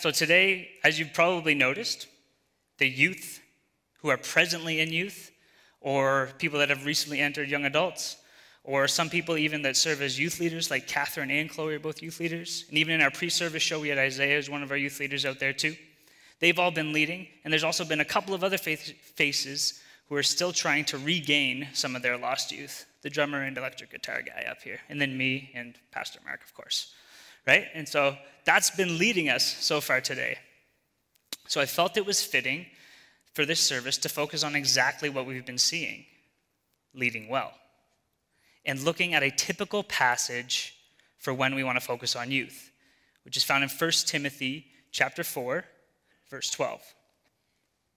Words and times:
so 0.00 0.10
today, 0.10 0.70
as 0.82 0.98
you've 0.98 1.12
probably 1.12 1.54
noticed, 1.54 2.06
the 2.78 2.88
youth 2.88 3.40
who 4.00 4.08
are 4.08 4.16
presently 4.16 4.80
in 4.80 4.92
youth, 4.92 5.30
or 5.80 6.30
people 6.38 6.58
that 6.58 6.70
have 6.70 6.86
recently 6.86 7.20
entered 7.20 7.48
young 7.48 7.64
adults, 7.64 8.16
or 8.64 8.88
some 8.88 9.10
people 9.10 9.36
even 9.36 9.62
that 9.62 9.76
serve 9.76 10.02
as 10.02 10.18
youth 10.18 10.40
leaders, 10.40 10.70
like 10.70 10.86
Catherine 10.86 11.30
and 11.30 11.50
Chloe 11.50 11.74
are 11.74 11.78
both 11.78 12.02
youth 12.02 12.20
leaders. 12.20 12.64
And 12.68 12.78
even 12.78 12.94
in 12.94 13.02
our 13.02 13.10
pre 13.10 13.28
service 13.28 13.62
show, 13.62 13.80
we 13.80 13.88
had 13.88 13.98
Isaiah 13.98 14.38
as 14.38 14.50
one 14.50 14.62
of 14.62 14.70
our 14.70 14.76
youth 14.76 15.00
leaders 15.00 15.24
out 15.24 15.38
there 15.38 15.52
too. 15.52 15.76
They've 16.38 16.58
all 16.58 16.70
been 16.70 16.92
leading, 16.92 17.28
and 17.44 17.52
there's 17.52 17.64
also 17.64 17.84
been 17.84 18.00
a 18.00 18.04
couple 18.04 18.34
of 18.34 18.42
other 18.42 18.58
faces 18.58 19.80
who 20.08 20.16
are 20.16 20.22
still 20.22 20.52
trying 20.52 20.86
to 20.86 20.98
regain 20.98 21.68
some 21.74 21.94
of 21.94 22.02
their 22.02 22.16
lost 22.16 22.50
youth 22.50 22.86
the 23.02 23.10
drummer 23.10 23.42
and 23.42 23.56
electric 23.56 23.90
guitar 23.90 24.22
guy 24.22 24.46
up 24.50 24.62
here, 24.62 24.80
and 24.88 25.00
then 25.00 25.16
me 25.16 25.50
and 25.54 25.76
Pastor 25.90 26.20
Mark, 26.24 26.42
of 26.42 26.54
course. 26.54 26.92
Right? 27.50 27.66
And 27.74 27.88
so 27.88 28.16
that's 28.44 28.70
been 28.70 28.96
leading 28.96 29.28
us 29.28 29.44
so 29.44 29.80
far 29.80 30.00
today. 30.00 30.38
So 31.48 31.60
I 31.60 31.66
felt 31.66 31.96
it 31.96 32.06
was 32.06 32.22
fitting 32.22 32.66
for 33.34 33.44
this 33.44 33.58
service 33.58 33.98
to 33.98 34.08
focus 34.08 34.44
on 34.44 34.54
exactly 34.54 35.08
what 35.08 35.26
we've 35.26 35.44
been 35.44 35.58
seeing 35.58 36.04
leading 36.94 37.28
well 37.28 37.52
and 38.64 38.80
looking 38.84 39.14
at 39.14 39.24
a 39.24 39.32
typical 39.32 39.82
passage 39.82 40.76
for 41.18 41.34
when 41.34 41.56
we 41.56 41.64
want 41.64 41.74
to 41.74 41.84
focus 41.84 42.14
on 42.14 42.30
youth, 42.30 42.70
which 43.24 43.36
is 43.36 43.42
found 43.42 43.64
in 43.64 43.68
1 43.68 43.90
Timothy 44.06 44.66
chapter 44.92 45.24
4, 45.24 45.64
verse 46.30 46.50
12. 46.50 46.80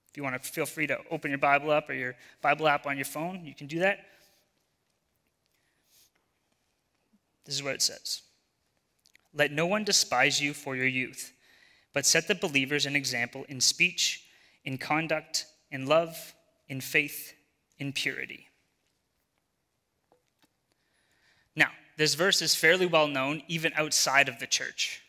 If 0.10 0.18
you 0.18 0.24
want 0.24 0.42
to 0.42 0.50
feel 0.50 0.66
free 0.66 0.88
to 0.88 0.98
open 1.12 1.30
your 1.30 1.38
Bible 1.38 1.70
up 1.70 1.92
or 1.92 1.94
your 1.94 2.16
Bible 2.42 2.68
app 2.68 2.88
on 2.88 2.98
your 2.98 3.06
phone, 3.06 3.46
you 3.46 3.54
can 3.54 3.68
do 3.68 3.82
that. 3.82 4.00
This 7.46 7.54
is 7.54 7.62
what 7.62 7.76
it 7.76 7.84
says 7.84 8.24
Let 9.34 9.52
no 9.52 9.66
one 9.66 9.84
despise 9.84 10.42
you 10.42 10.54
for 10.54 10.76
your 10.76 10.88
youth, 10.88 11.34
but 11.94 12.06
set 12.06 12.28
the 12.28 12.36
believers 12.36 12.86
an 12.86 12.96
example 12.96 13.46
in 13.50 13.62
speech, 13.62 14.24
in 14.64 14.78
conduct, 14.78 15.46
in 15.72 15.88
love, 15.88 16.34
in 16.70 16.82
faith, 16.82 17.34
in 17.80 17.94
purity. 17.94 18.48
Now, 21.56 21.70
this 21.98 22.16
verse 22.16 22.42
is 22.42 22.56
fairly 22.56 22.86
well 22.86 23.08
known 23.08 23.42
even 23.48 23.74
outside 23.76 24.30
of 24.30 24.40
the 24.40 24.48
church. 24.48 25.02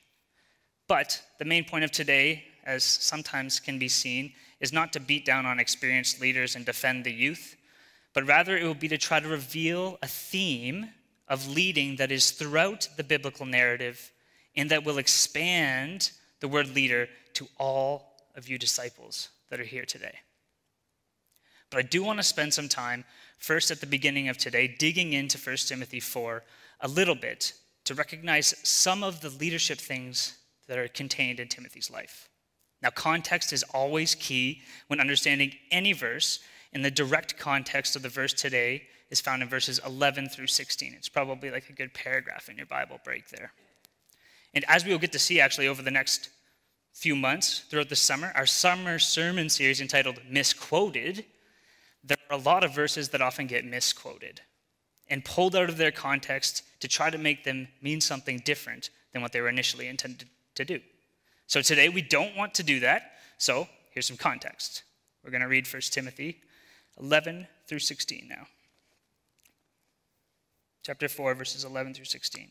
But 0.88 1.22
the 1.38 1.44
main 1.44 1.64
point 1.64 1.84
of 1.84 1.90
today, 1.90 2.44
as 2.64 2.84
sometimes 2.84 3.60
can 3.60 3.78
be 3.78 3.88
seen, 3.88 4.32
is 4.60 4.72
not 4.72 4.92
to 4.92 5.00
beat 5.00 5.24
down 5.24 5.46
on 5.46 5.58
experienced 5.58 6.20
leaders 6.20 6.56
and 6.56 6.64
defend 6.64 7.04
the 7.04 7.12
youth, 7.12 7.56
but 8.14 8.26
rather 8.26 8.56
it 8.56 8.64
will 8.64 8.74
be 8.74 8.88
to 8.88 8.98
try 8.98 9.20
to 9.20 9.28
reveal 9.28 9.98
a 10.02 10.06
theme 10.06 10.90
of 11.28 11.48
leading 11.48 11.96
that 11.96 12.12
is 12.12 12.30
throughout 12.30 12.88
the 12.96 13.04
biblical 13.04 13.46
narrative 13.46 14.12
and 14.56 14.70
that 14.70 14.84
will 14.84 14.98
expand 14.98 16.10
the 16.40 16.48
word 16.48 16.74
leader 16.74 17.08
to 17.34 17.48
all 17.58 18.14
of 18.34 18.48
you 18.48 18.58
disciples 18.58 19.28
that 19.50 19.60
are 19.60 19.64
here 19.64 19.84
today. 19.84 20.18
But 21.70 21.78
I 21.78 21.82
do 21.82 22.04
want 22.04 22.18
to 22.18 22.24
spend 22.24 22.54
some 22.54 22.68
time 22.68 23.04
first 23.38 23.70
at 23.70 23.80
the 23.80 23.86
beginning 23.86 24.28
of 24.28 24.38
today 24.38 24.68
digging 24.78 25.12
into 25.12 25.38
1 25.38 25.56
Timothy 25.56 26.00
4 26.00 26.42
a 26.80 26.88
little 26.88 27.14
bit 27.14 27.52
to 27.84 27.94
recognize 27.94 28.54
some 28.62 29.02
of 29.02 29.20
the 29.20 29.30
leadership 29.30 29.78
things 29.78 30.38
that 30.68 30.78
are 30.78 30.88
contained 30.88 31.40
in 31.40 31.48
Timothy's 31.48 31.90
life. 31.90 32.28
Now, 32.82 32.90
context 32.90 33.52
is 33.52 33.62
always 33.74 34.14
key 34.14 34.62
when 34.88 35.00
understanding 35.00 35.54
any 35.70 35.92
verse, 35.92 36.40
and 36.72 36.84
the 36.84 36.90
direct 36.90 37.38
context 37.38 37.96
of 37.96 38.02
the 38.02 38.08
verse 38.08 38.32
today 38.32 38.84
is 39.10 39.20
found 39.20 39.42
in 39.42 39.48
verses 39.48 39.80
11 39.86 40.28
through 40.28 40.48
16. 40.48 40.94
It's 40.94 41.08
probably 41.08 41.50
like 41.50 41.68
a 41.68 41.72
good 41.72 41.94
paragraph 41.94 42.48
in 42.48 42.56
your 42.56 42.66
Bible 42.66 43.00
break 43.04 43.28
there. 43.28 43.52
And 44.54 44.64
as 44.68 44.84
we 44.84 44.92
will 44.92 44.98
get 44.98 45.12
to 45.12 45.18
see 45.18 45.40
actually 45.40 45.68
over 45.68 45.82
the 45.82 45.90
next 45.90 46.30
few 46.92 47.16
months 47.16 47.60
throughout 47.68 47.88
the 47.88 47.96
summer, 47.96 48.32
our 48.34 48.46
summer 48.46 48.98
sermon 48.98 49.48
series 49.48 49.80
entitled 49.80 50.20
Misquoted, 50.30 51.24
there 52.04 52.16
are 52.30 52.38
a 52.38 52.42
lot 52.42 52.62
of 52.62 52.74
verses 52.74 53.08
that 53.10 53.20
often 53.20 53.46
get 53.46 53.64
misquoted 53.64 54.40
and 55.08 55.24
pulled 55.24 55.56
out 55.56 55.68
of 55.68 55.76
their 55.76 55.90
context 55.90 56.62
to 56.80 56.88
try 56.88 57.10
to 57.10 57.18
make 57.18 57.44
them 57.44 57.68
mean 57.82 58.00
something 58.00 58.38
different 58.44 58.90
than 59.12 59.22
what 59.22 59.32
they 59.32 59.40
were 59.40 59.48
initially 59.48 59.88
intended 59.88 60.28
to 60.54 60.64
do. 60.64 60.80
So 61.46 61.60
today 61.60 61.88
we 61.88 62.02
don't 62.02 62.36
want 62.36 62.54
to 62.54 62.62
do 62.62 62.80
that. 62.80 63.12
So 63.38 63.68
here's 63.92 64.06
some 64.06 64.16
context. 64.16 64.82
We're 65.22 65.30
going 65.30 65.42
to 65.42 65.48
read 65.48 65.66
1 65.66 65.82
Timothy 65.90 66.40
11 67.00 67.46
through 67.66 67.80
16 67.80 68.26
now. 68.28 68.46
Chapter 70.84 71.08
4, 71.08 71.34
verses 71.34 71.64
11 71.64 71.94
through 71.94 72.04
16. 72.04 72.50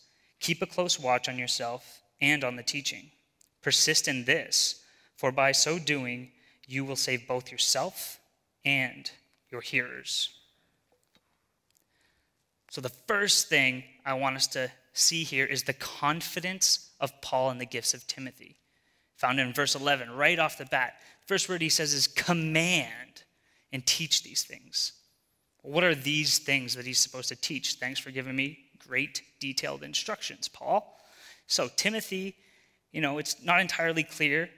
Keep 0.41 0.63
a 0.63 0.65
close 0.65 0.99
watch 0.99 1.29
on 1.29 1.37
yourself 1.37 2.01
and 2.19 2.43
on 2.43 2.55
the 2.55 2.63
teaching. 2.63 3.11
Persist 3.61 4.07
in 4.07 4.25
this, 4.25 4.81
for 5.15 5.31
by 5.31 5.51
so 5.51 5.77
doing, 5.79 6.31
you 6.67 6.83
will 6.83 6.95
save 6.95 7.27
both 7.27 7.51
yourself 7.51 8.19
and 8.65 9.09
your 9.51 9.61
hearers. 9.61 10.29
So, 12.71 12.81
the 12.81 12.89
first 12.89 13.49
thing 13.49 13.83
I 14.05 14.13
want 14.13 14.35
us 14.35 14.47
to 14.47 14.71
see 14.93 15.23
here 15.23 15.45
is 15.45 15.63
the 15.63 15.73
confidence 15.73 16.89
of 16.99 17.21
Paul 17.21 17.51
in 17.51 17.57
the 17.57 17.65
gifts 17.65 17.93
of 17.93 18.07
Timothy, 18.07 18.55
found 19.15 19.39
in 19.39 19.53
verse 19.53 19.75
11, 19.75 20.09
right 20.11 20.39
off 20.39 20.57
the 20.57 20.65
bat. 20.65 20.95
First 21.27 21.49
word 21.49 21.61
he 21.61 21.69
says 21.69 21.93
is 21.93 22.07
command 22.07 23.23
and 23.71 23.85
teach 23.85 24.23
these 24.23 24.43
things. 24.43 24.93
What 25.61 25.83
are 25.83 25.93
these 25.93 26.39
things 26.39 26.73
that 26.75 26.85
he's 26.85 26.99
supposed 26.99 27.29
to 27.29 27.35
teach? 27.35 27.75
Thanks 27.75 27.99
for 27.99 28.09
giving 28.09 28.35
me 28.35 28.60
great 28.87 29.21
detailed 29.39 29.83
instructions, 29.83 30.47
Paul. 30.47 30.97
So, 31.47 31.69
Timothy, 31.75 32.35
you 32.91 33.01
know, 33.01 33.17
it's 33.17 33.43
not 33.43 33.61
entirely 33.61 34.03
clear 34.03 34.49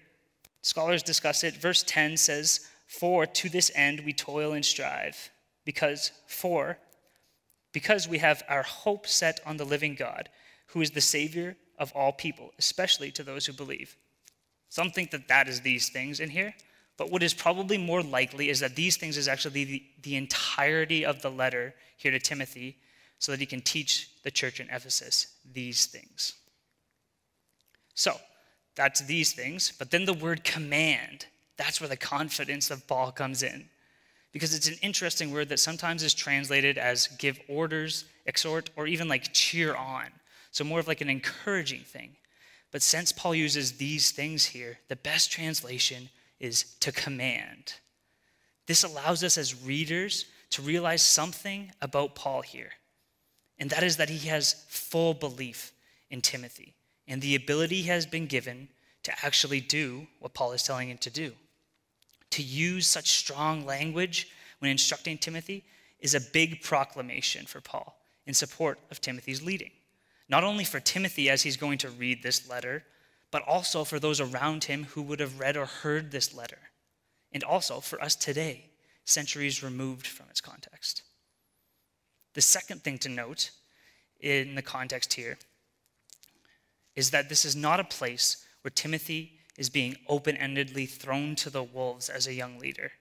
Scholars 0.63 1.03
discuss 1.03 1.43
it. 1.43 1.55
Verse 1.55 1.83
10 1.83 2.17
says, 2.17 2.61
For 2.87 3.25
to 3.25 3.49
this 3.49 3.69
end 3.75 3.99
we 3.99 4.13
toil 4.13 4.53
and 4.53 4.65
strive, 4.65 5.29
because, 5.65 6.11
for, 6.25 6.77
because 7.73 8.07
we 8.07 8.17
have 8.19 8.43
our 8.47 8.63
hope 8.63 9.05
set 9.05 9.41
on 9.45 9.57
the 9.57 9.65
living 9.65 9.93
God, 9.93 10.29
who 10.67 10.81
is 10.81 10.91
the 10.91 11.01
Savior 11.01 11.57
of 11.77 11.91
all 11.93 12.13
people, 12.13 12.51
especially 12.57 13.11
to 13.11 13.23
those 13.23 13.45
who 13.45 13.53
believe. 13.53 13.97
Some 14.69 14.89
think 14.89 15.11
that 15.11 15.27
that 15.27 15.49
is 15.49 15.61
these 15.61 15.89
things 15.89 16.21
in 16.21 16.29
here, 16.29 16.55
but 16.97 17.11
what 17.11 17.23
is 17.23 17.33
probably 17.33 17.77
more 17.77 18.01
likely 18.01 18.49
is 18.49 18.61
that 18.61 18.77
these 18.77 18.95
things 18.95 19.17
is 19.17 19.27
actually 19.27 19.65
the, 19.65 19.83
the 20.01 20.15
entirety 20.15 21.05
of 21.05 21.21
the 21.21 21.29
letter 21.29 21.75
here 21.97 22.11
to 22.11 22.19
Timothy 22.19 22.77
so 23.23 23.31
that 23.31 23.39
he 23.39 23.45
can 23.45 23.61
teach 23.61 24.09
the 24.23 24.31
church 24.31 24.59
in 24.59 24.67
Ephesus 24.69 25.27
these 25.53 25.85
things. 25.85 26.33
So, 27.93 28.17
that's 28.75 28.99
these 28.99 29.31
things. 29.31 29.71
But 29.79 29.91
then 29.91 30.03
the 30.03 30.13
word 30.13 30.43
command, 30.43 31.27
that's 31.55 31.79
where 31.79 31.87
the 31.87 31.95
confidence 31.95 32.69
of 32.69 32.85
Paul 32.85 33.13
comes 33.13 33.41
in. 33.41 33.69
Because 34.33 34.53
it's 34.53 34.67
an 34.67 34.77
interesting 34.81 35.31
word 35.31 35.47
that 35.49 35.59
sometimes 35.61 36.03
is 36.03 36.13
translated 36.13 36.77
as 36.77 37.07
give 37.17 37.39
orders, 37.47 38.03
exhort, 38.25 38.71
or 38.75 38.87
even 38.87 39.07
like 39.07 39.31
cheer 39.31 39.73
on. 39.73 40.07
So 40.51 40.65
more 40.65 40.81
of 40.81 40.89
like 40.89 40.99
an 40.99 41.09
encouraging 41.09 41.83
thing. 41.83 42.17
But 42.73 42.81
since 42.81 43.13
Paul 43.13 43.35
uses 43.35 43.77
these 43.77 44.11
things 44.11 44.47
here, 44.47 44.79
the 44.89 44.97
best 44.97 45.31
translation 45.31 46.09
is 46.41 46.75
to 46.81 46.91
command. 46.91 47.75
This 48.67 48.83
allows 48.83 49.23
us 49.23 49.37
as 49.37 49.63
readers 49.63 50.25
to 50.49 50.61
realize 50.61 51.01
something 51.01 51.71
about 51.81 52.15
Paul 52.15 52.41
here, 52.41 52.71
and 53.59 53.69
that 53.69 53.83
is 53.83 53.97
that 53.97 54.09
he 54.09 54.27
has 54.27 54.65
full 54.67 55.13
belief 55.13 55.71
in 56.09 56.21
Timothy 56.21 56.73
and 57.07 57.21
the 57.21 57.35
ability 57.35 57.81
he 57.81 57.89
has 57.89 58.05
been 58.05 58.27
given 58.27 58.69
to 59.03 59.11
actually 59.23 59.59
do 59.59 60.07
what 60.19 60.33
Paul 60.33 60.53
is 60.53 60.63
telling 60.63 60.89
him 60.89 60.97
to 60.99 61.09
do. 61.09 61.33
To 62.31 62.41
use 62.41 62.87
such 62.87 63.11
strong 63.11 63.65
language 63.65 64.29
when 64.59 64.71
instructing 64.71 65.17
Timothy 65.17 65.63
is 65.99 66.15
a 66.15 66.21
big 66.21 66.61
proclamation 66.61 67.45
for 67.45 67.61
Paul 67.61 67.97
in 68.25 68.33
support 68.33 68.79
of 68.89 69.01
Timothy's 69.01 69.41
leading. 69.41 69.71
Not 70.29 70.43
only 70.43 70.63
for 70.63 70.79
Timothy 70.79 71.29
as 71.29 71.43
he's 71.43 71.57
going 71.57 71.77
to 71.79 71.89
read 71.89 72.23
this 72.23 72.49
letter, 72.49 72.83
but 73.31 73.43
also 73.43 73.83
for 73.83 73.99
those 73.99 74.21
around 74.21 74.65
him 74.65 74.85
who 74.85 75.01
would 75.01 75.19
have 75.19 75.39
read 75.39 75.57
or 75.57 75.65
heard 75.65 76.11
this 76.11 76.33
letter, 76.33 76.59
and 77.31 77.43
also 77.43 77.79
for 77.79 78.01
us 78.01 78.15
today, 78.15 78.65
centuries 79.05 79.63
removed 79.63 80.07
from 80.07 80.27
its 80.29 80.39
context. 80.39 81.01
The 82.33 82.41
second 82.41 82.83
thing 82.83 82.97
to 82.99 83.09
note 83.09 83.51
in 84.19 84.55
the 84.55 84.61
context 84.61 85.13
here 85.13 85.37
is 86.95 87.11
that 87.11 87.29
this 87.29 87.45
is 87.45 87.55
not 87.55 87.79
a 87.79 87.83
place 87.83 88.45
where 88.61 88.71
Timothy 88.71 89.39
is 89.57 89.69
being 89.69 89.95
open 90.07 90.35
endedly 90.35 90.89
thrown 90.89 91.35
to 91.35 91.49
the 91.49 91.63
wolves 91.63 92.09
as 92.09 92.27
a 92.27 92.33
young 92.33 92.59
leader, 92.59 92.91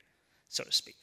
so 0.49 0.65
to 0.65 0.73
speak. 0.73 0.97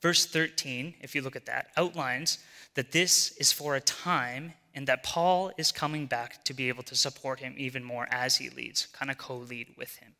Verse 0.00 0.26
13, 0.26 0.94
if 1.00 1.14
you 1.14 1.22
look 1.22 1.36
at 1.36 1.46
that, 1.46 1.68
outlines 1.76 2.38
that 2.74 2.92
this 2.92 3.32
is 3.38 3.52
for 3.52 3.74
a 3.74 3.80
time 3.80 4.54
and 4.74 4.86
that 4.86 5.02
Paul 5.02 5.50
is 5.58 5.72
coming 5.72 6.06
back 6.06 6.44
to 6.44 6.54
be 6.54 6.68
able 6.68 6.84
to 6.84 6.94
support 6.94 7.40
him 7.40 7.54
even 7.56 7.82
more 7.82 8.06
as 8.10 8.36
he 8.36 8.48
leads, 8.50 8.86
kind 8.86 9.10
of 9.10 9.18
co 9.18 9.36
lead 9.36 9.74
with 9.76 9.96
him. 9.96 10.14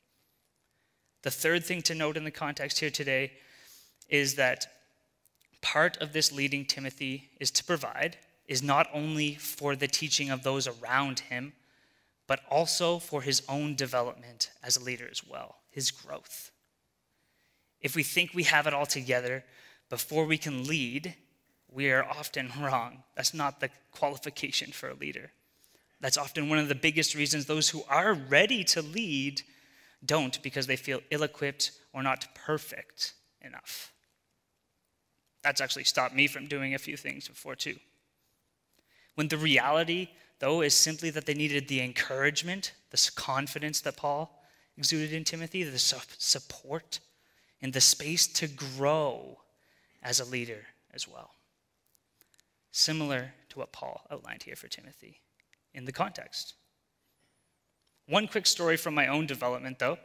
The 1.23 1.31
third 1.31 1.65
thing 1.65 1.83
to 1.83 1.95
note 1.95 2.17
in 2.17 2.25
the 2.25 2.31
context 2.31 2.81
here 2.81 2.91
today 2.91 3.33
is 4.09 4.35
that 4.35 4.67
part 5.61 5.97
of 5.99 6.13
this 6.13 6.33
leading 6.33 6.65
Timothy 6.65 7.31
is 7.41 7.51
to 7.53 7.65
provide 7.65 8.17
is 8.47 8.63
not 8.63 8.89
only 8.93 9.35
for 9.35 9.77
the 9.77 9.89
teaching 9.89 10.31
of 10.31 10.43
those 10.43 10.67
around 10.67 11.21
him, 11.21 11.53
but 12.27 12.41
also 12.51 12.99
for 12.99 13.23
his 13.23 13.43
own 13.49 13.75
development 13.75 14.51
as 14.63 14.77
a 14.77 14.83
leader 14.83 15.09
as 15.11 15.27
well, 15.27 15.57
his 15.71 15.91
growth. 15.91 16.51
If 17.81 17.95
we 17.95 18.03
think 18.03 18.33
we 18.35 18.45
have 18.45 18.67
it 18.67 18.75
all 18.75 18.87
together 18.87 19.45
before 19.89 20.27
we 20.27 20.39
can 20.39 20.65
lead, 20.65 21.15
we 21.71 21.91
are 21.91 22.05
often 22.05 22.51
wrong. 22.61 23.03
That's 23.15 23.35
not 23.35 23.61
the 23.61 23.71
qualification 23.93 24.73
for 24.73 24.91
a 24.91 24.95
leader. 24.95 25.33
That's 26.01 26.19
often 26.19 26.49
one 26.49 26.59
of 26.59 26.69
the 26.69 26.75
biggest 26.75 27.15
reasons 27.15 27.47
those 27.47 27.69
who 27.69 27.83
are 27.89 28.15
ready 28.15 28.63
to 28.65 28.83
lead 28.83 29.43
don't 30.05 30.41
because 30.43 30.67
they 30.67 30.77
feel 30.77 31.01
ill 31.11 31.25
equipped 31.25 31.73
or 31.93 32.03
not 32.03 32.29
perfect 32.35 33.15
enough. 33.43 33.93
That's 35.49 35.63
actually 35.63 35.85
stopped 35.85 36.15
me 36.15 36.27
from 36.27 36.47
doing 36.47 36.75
a 36.75 36.79
few 36.79 36.99
things 36.99 37.27
before, 37.27 37.57
too. 37.57 37.77
When 39.15 39.29
the 39.29 39.39
reality, 39.39 40.11
though, 40.41 40.61
is 40.61 40.75
simply 40.75 41.09
that 41.09 41.25
they 41.25 41.33
needed 41.33 41.69
the 41.69 41.81
encouragement, 41.81 42.75
the 42.91 43.11
confidence 43.17 43.81
that 43.81 43.97
Paul 43.97 44.45
exuded 44.77 45.15
in 45.15 45.25
Timothy, 45.25 45.63
the 45.63 45.79
support, 45.79 47.01
and 47.63 47.73
the 47.73 47.81
space 47.81 48.27
to 48.27 48.47
grow 48.47 49.39
as 50.03 50.21
a 50.21 50.27
leader 50.27 50.67
as 50.93 51.09
well 51.09 51.31
similar 52.71 53.33
to 53.49 53.59
what 53.59 53.73
Paul 53.73 54.03
outlined 54.11 54.43
here 54.43 54.55
for 54.55 54.69
Timothy 54.69 55.23
in 55.73 55.87
the 55.87 55.93
context. 55.93 56.53
One 58.07 58.29
quick 58.29 58.47
story 58.47 58.77
from 58.77 58.95
my 58.95 59.07
own 59.07 59.25
development, 59.25 59.79
though, 59.79 59.99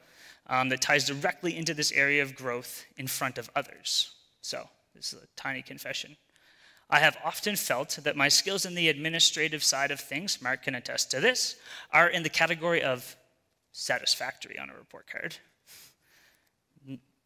um, 0.47 0.69
that 0.69 0.81
ties 0.81 1.05
directly 1.05 1.57
into 1.57 1.73
this 1.73 1.91
area 1.91 2.23
of 2.23 2.35
growth 2.35 2.85
in 2.97 3.07
front 3.07 3.37
of 3.37 3.49
others. 3.55 4.13
So, 4.41 4.69
this 4.95 5.13
is 5.13 5.23
a 5.23 5.27
tiny 5.35 5.61
confession. 5.61 6.15
I 6.89 6.99
have 6.99 7.17
often 7.23 7.55
felt 7.55 7.97
that 8.03 8.15
my 8.15 8.27
skills 8.27 8.65
in 8.65 8.75
the 8.75 8.89
administrative 8.89 9.63
side 9.63 9.91
of 9.91 9.99
things, 9.99 10.41
Mark 10.41 10.63
can 10.63 10.75
attest 10.75 11.11
to 11.11 11.19
this, 11.19 11.55
are 11.91 12.07
in 12.07 12.23
the 12.23 12.29
category 12.29 12.83
of 12.83 13.15
satisfactory 13.71 14.59
on 14.59 14.69
a 14.69 14.75
report 14.75 15.07
card. 15.09 15.35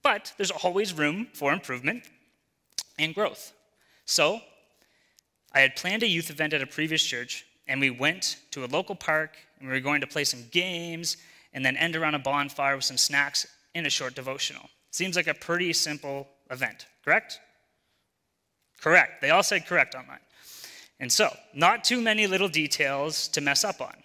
But 0.01 0.33
there's 0.37 0.51
always 0.51 0.93
room 0.93 1.27
for 1.33 1.51
improvement 1.51 2.03
and 2.97 3.13
growth. 3.13 3.51
So, 4.05 4.41
I 5.53 5.59
had 5.59 5.75
planned 5.75 6.03
a 6.03 6.07
youth 6.07 6.29
event 6.29 6.53
at 6.53 6.61
a 6.61 6.67
previous 6.67 7.03
church, 7.03 7.45
and 7.67 7.81
we 7.81 7.89
went 7.89 8.37
to 8.51 8.63
a 8.63 8.67
local 8.67 8.95
park, 8.95 9.35
and 9.59 9.67
we 9.67 9.73
were 9.73 9.81
going 9.81 10.01
to 10.01 10.07
play 10.07 10.23
some 10.23 10.45
games, 10.51 11.17
and 11.53 11.65
then 11.65 11.75
end 11.75 11.95
around 11.95 12.15
a 12.15 12.19
bonfire 12.19 12.75
with 12.75 12.85
some 12.85 12.97
snacks 12.97 13.47
in 13.73 13.85
a 13.85 13.89
short 13.89 14.15
devotional. 14.15 14.69
Seems 14.91 15.15
like 15.15 15.27
a 15.27 15.33
pretty 15.33 15.73
simple 15.73 16.27
event, 16.49 16.85
correct? 17.03 17.39
Correct. 18.81 19.21
They 19.21 19.29
all 19.29 19.44
said 19.44 19.65
correct 19.65 19.95
online. 19.95 20.19
And 21.00 21.12
so, 21.12 21.35
not 21.53 21.83
too 21.83 22.01
many 22.01 22.27
little 22.27 22.47
details 22.47 23.27
to 23.29 23.41
mess 23.41 23.63
up 23.63 23.81
on. 23.81 23.95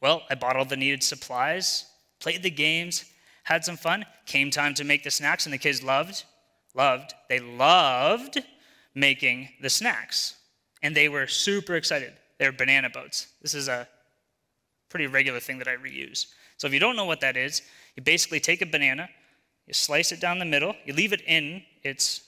Well, 0.00 0.22
I 0.30 0.34
bought 0.34 0.56
all 0.56 0.64
the 0.64 0.76
needed 0.76 1.02
supplies, 1.02 1.86
played 2.20 2.42
the 2.42 2.50
games, 2.50 3.04
had 3.44 3.64
some 3.64 3.76
fun. 3.76 4.04
Came 4.26 4.50
time 4.50 4.74
to 4.74 4.84
make 4.84 5.02
the 5.02 5.10
snacks, 5.10 5.46
and 5.46 5.52
the 5.52 5.58
kids 5.58 5.82
loved, 5.82 6.24
loved, 6.74 7.14
they 7.28 7.40
loved 7.40 8.38
making 8.94 9.48
the 9.60 9.70
snacks. 9.70 10.36
And 10.82 10.94
they 10.94 11.08
were 11.08 11.26
super 11.26 11.74
excited. 11.74 12.12
They 12.38 12.46
were 12.46 12.52
banana 12.52 12.88
boats. 12.88 13.28
This 13.42 13.54
is 13.54 13.68
a 13.68 13.86
pretty 14.88 15.06
regular 15.06 15.40
thing 15.40 15.58
that 15.58 15.68
I 15.68 15.76
reuse. 15.76 16.26
So 16.56 16.66
if 16.66 16.72
you 16.72 16.80
don't 16.80 16.96
know 16.96 17.04
what 17.04 17.20
that 17.20 17.36
is, 17.36 17.62
you 17.96 18.02
basically 18.02 18.40
take 18.40 18.62
a 18.62 18.66
banana, 18.66 19.08
you 19.66 19.74
slice 19.74 20.12
it 20.12 20.20
down 20.20 20.38
the 20.38 20.44
middle, 20.44 20.74
you 20.84 20.94
leave 20.94 21.12
it 21.12 21.22
in 21.26 21.62
its 21.82 22.22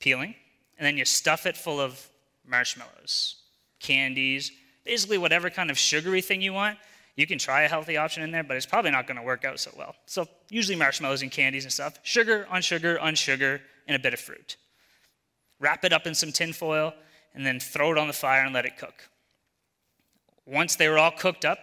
peeling, 0.00 0.34
and 0.78 0.86
then 0.86 0.96
you 0.96 1.04
stuff 1.04 1.46
it 1.46 1.56
full 1.56 1.80
of 1.80 2.08
marshmallows, 2.46 3.36
candies, 3.80 4.50
basically 4.84 5.18
whatever 5.18 5.50
kind 5.50 5.70
of 5.70 5.78
sugary 5.78 6.20
thing 6.20 6.40
you 6.40 6.52
want. 6.52 6.78
You 7.16 7.26
can 7.26 7.38
try 7.38 7.62
a 7.62 7.68
healthy 7.68 7.96
option 7.96 8.22
in 8.22 8.30
there, 8.30 8.44
but 8.44 8.56
it's 8.56 8.66
probably 8.66 8.92
not 8.92 9.06
going 9.08 9.16
to 9.16 9.24
work 9.24 9.44
out 9.44 9.58
so 9.58 9.72
well. 9.76 9.96
So 10.06 10.26
usually 10.50 10.76
marshmallows 10.76 11.22
and 11.22 11.30
candies 11.32 11.64
and 11.64 11.72
stuff, 11.72 11.98
sugar 12.04 12.46
on 12.48 12.62
sugar 12.62 12.98
on 13.00 13.16
sugar, 13.16 13.60
and 13.88 13.96
a 13.96 13.98
bit 13.98 14.14
of 14.14 14.20
fruit 14.20 14.56
wrap 15.60 15.84
it 15.84 15.92
up 15.92 16.06
in 16.06 16.14
some 16.14 16.32
tin 16.32 16.52
foil, 16.52 16.94
and 17.34 17.44
then 17.44 17.60
throw 17.60 17.92
it 17.92 17.98
on 17.98 18.06
the 18.06 18.12
fire 18.12 18.44
and 18.44 18.54
let 18.54 18.66
it 18.66 18.76
cook. 18.78 19.08
Once 20.46 20.76
they 20.76 20.88
were 20.88 20.98
all 20.98 21.10
cooked 21.10 21.44
up, 21.44 21.58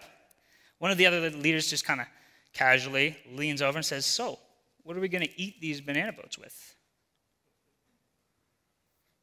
one 0.78 0.90
of 0.90 0.98
the 0.98 1.06
other 1.06 1.30
leaders 1.30 1.68
just 1.68 1.84
kind 1.84 2.00
of 2.00 2.06
casually 2.52 3.16
leans 3.32 3.62
over 3.62 3.78
and 3.78 3.84
says, 3.84 4.06
So, 4.06 4.38
what 4.84 4.96
are 4.96 5.00
we 5.00 5.08
going 5.08 5.24
to 5.24 5.40
eat 5.40 5.60
these 5.60 5.80
banana 5.80 6.12
boats 6.12 6.38
with? 6.38 6.75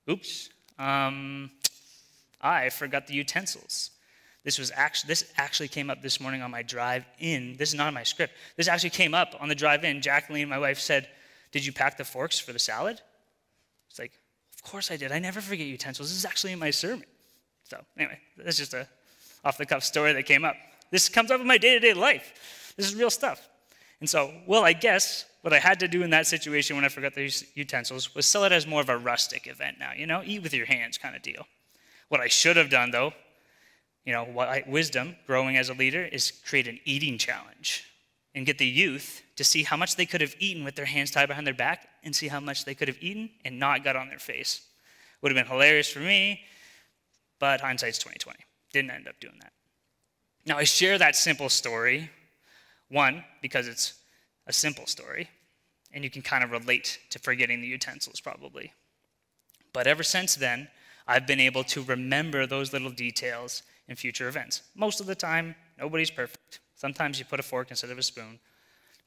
Oops. 0.09 0.49
Um, 0.77 1.51
I 2.41 2.69
forgot 2.69 3.07
the 3.07 3.13
utensils. 3.13 3.91
This 4.43 4.59
was 4.59 4.71
actually 4.75 5.07
this 5.07 5.31
actually 5.37 5.69
came 5.69 5.89
up 5.89 6.01
this 6.01 6.19
morning 6.19 6.41
on 6.41 6.51
my 6.51 6.63
drive 6.63 7.05
in. 7.19 7.55
This 7.57 7.69
is 7.69 7.75
not 7.75 7.87
in 7.87 7.93
my 7.93 8.03
script. 8.03 8.33
This 8.57 8.67
actually 8.67 8.89
came 8.89 9.13
up 9.13 9.35
on 9.39 9.47
the 9.47 9.55
drive 9.55 9.85
in. 9.85 10.01
Jacqueline, 10.01 10.49
my 10.49 10.59
wife, 10.59 10.79
said, 10.79 11.07
"Did 11.51 11.65
you 11.65 11.71
pack 11.71 11.97
the 11.97 12.03
forks 12.03 12.39
for 12.39 12.51
the 12.51 12.59
salad?" 12.59 12.99
It's 13.89 13.99
like, 13.99 14.11
of 14.55 14.63
course 14.63 14.91
I 14.91 14.97
did. 14.97 15.11
I 15.11 15.19
never 15.19 15.39
forget 15.39 15.65
utensils. 15.67 16.09
This 16.09 16.17
is 16.17 16.25
actually 16.25 16.51
in 16.51 16.59
my 16.59 16.71
sermon. 16.71 17.05
So, 17.63 17.79
anyway, 17.97 18.19
that's 18.37 18.57
just 18.57 18.73
a 18.73 18.87
off 19.45 19.57
the 19.57 19.65
cuff 19.65 19.83
story 19.83 20.11
that 20.13 20.23
came 20.23 20.43
up. 20.43 20.55
This 20.91 21.07
comes 21.07 21.31
up 21.31 21.39
in 21.39 21.47
my 21.47 21.57
day 21.57 21.73
to 21.73 21.79
day 21.79 21.93
life. 21.93 22.73
This 22.75 22.87
is 22.87 22.95
real 22.95 23.09
stuff. 23.09 23.47
And 24.03 24.09
so, 24.09 24.33
well, 24.45 24.65
I 24.65 24.73
guess 24.73 25.23
what 25.43 25.53
I 25.53 25.59
had 25.59 25.79
to 25.79 25.87
do 25.87 26.03
in 26.03 26.09
that 26.09 26.27
situation 26.27 26.75
when 26.75 26.83
I 26.83 26.89
forgot 26.89 27.13
the 27.13 27.33
utensils 27.55 28.13
was 28.13 28.25
sell 28.25 28.43
it 28.43 28.51
as 28.51 28.67
more 28.67 28.81
of 28.81 28.89
a 28.89 28.97
rustic 28.97 29.47
event 29.47 29.79
now, 29.79 29.91
you 29.95 30.05
know, 30.05 30.21
eat 30.25 30.43
with 30.43 30.53
your 30.53 30.65
hands 30.65 30.97
kind 30.97 31.15
of 31.15 31.21
deal. 31.21 31.47
What 32.09 32.19
I 32.19 32.27
should 32.27 32.57
have 32.57 32.69
done, 32.69 32.91
though, 32.91 33.13
you 34.03 34.11
know, 34.11 34.27
wisdom, 34.67 35.15
growing 35.25 35.55
as 35.55 35.69
a 35.69 35.73
leader, 35.73 36.03
is 36.03 36.33
create 36.45 36.67
an 36.67 36.81
eating 36.83 37.17
challenge 37.17 37.85
and 38.35 38.45
get 38.45 38.57
the 38.57 38.67
youth 38.67 39.21
to 39.37 39.45
see 39.45 39.63
how 39.63 39.77
much 39.77 39.95
they 39.95 40.05
could 40.05 40.19
have 40.19 40.35
eaten 40.37 40.65
with 40.65 40.75
their 40.75 40.83
hands 40.83 41.09
tied 41.09 41.29
behind 41.29 41.47
their 41.47 41.53
back 41.53 41.87
and 42.03 42.13
see 42.13 42.27
how 42.27 42.41
much 42.41 42.65
they 42.65 42.75
could 42.75 42.89
have 42.89 42.97
eaten 42.99 43.29
and 43.45 43.57
not 43.57 43.85
got 43.85 43.95
on 43.95 44.09
their 44.09 44.19
face. 44.19 44.67
Would 45.21 45.31
have 45.31 45.41
been 45.41 45.49
hilarious 45.49 45.87
for 45.87 45.99
me, 45.99 46.41
but 47.39 47.61
hindsight's 47.61 47.99
2020. 47.99 48.37
Didn't 48.73 48.91
end 48.91 49.07
up 49.07 49.17
doing 49.21 49.39
that. 49.39 49.53
Now 50.45 50.57
I 50.57 50.65
share 50.65 50.97
that 50.97 51.15
simple 51.15 51.47
story, 51.47 52.09
one, 52.89 53.23
because 53.41 53.67
it's 53.67 53.95
a 54.47 54.53
simple 54.53 54.85
story, 54.85 55.29
and 55.91 56.03
you 56.03 56.09
can 56.09 56.21
kind 56.21 56.43
of 56.43 56.51
relate 56.51 56.99
to 57.09 57.19
forgetting 57.19 57.61
the 57.61 57.67
utensils 57.67 58.19
probably. 58.19 58.73
But 59.73 59.87
ever 59.87 60.03
since 60.03 60.35
then, 60.35 60.67
I've 61.07 61.27
been 61.27 61.39
able 61.39 61.63
to 61.65 61.83
remember 61.83 62.45
those 62.45 62.71
little 62.73 62.91
details 62.91 63.63
in 63.87 63.95
future 63.95 64.27
events. 64.27 64.61
Most 64.75 65.01
of 65.01 65.05
the 65.07 65.15
time, 65.15 65.55
nobody's 65.77 66.11
perfect. 66.11 66.59
Sometimes 66.75 67.19
you 67.19 67.25
put 67.25 67.39
a 67.39 67.43
fork 67.43 67.69
instead 67.69 67.89
of 67.89 67.97
a 67.97 68.03
spoon. 68.03 68.39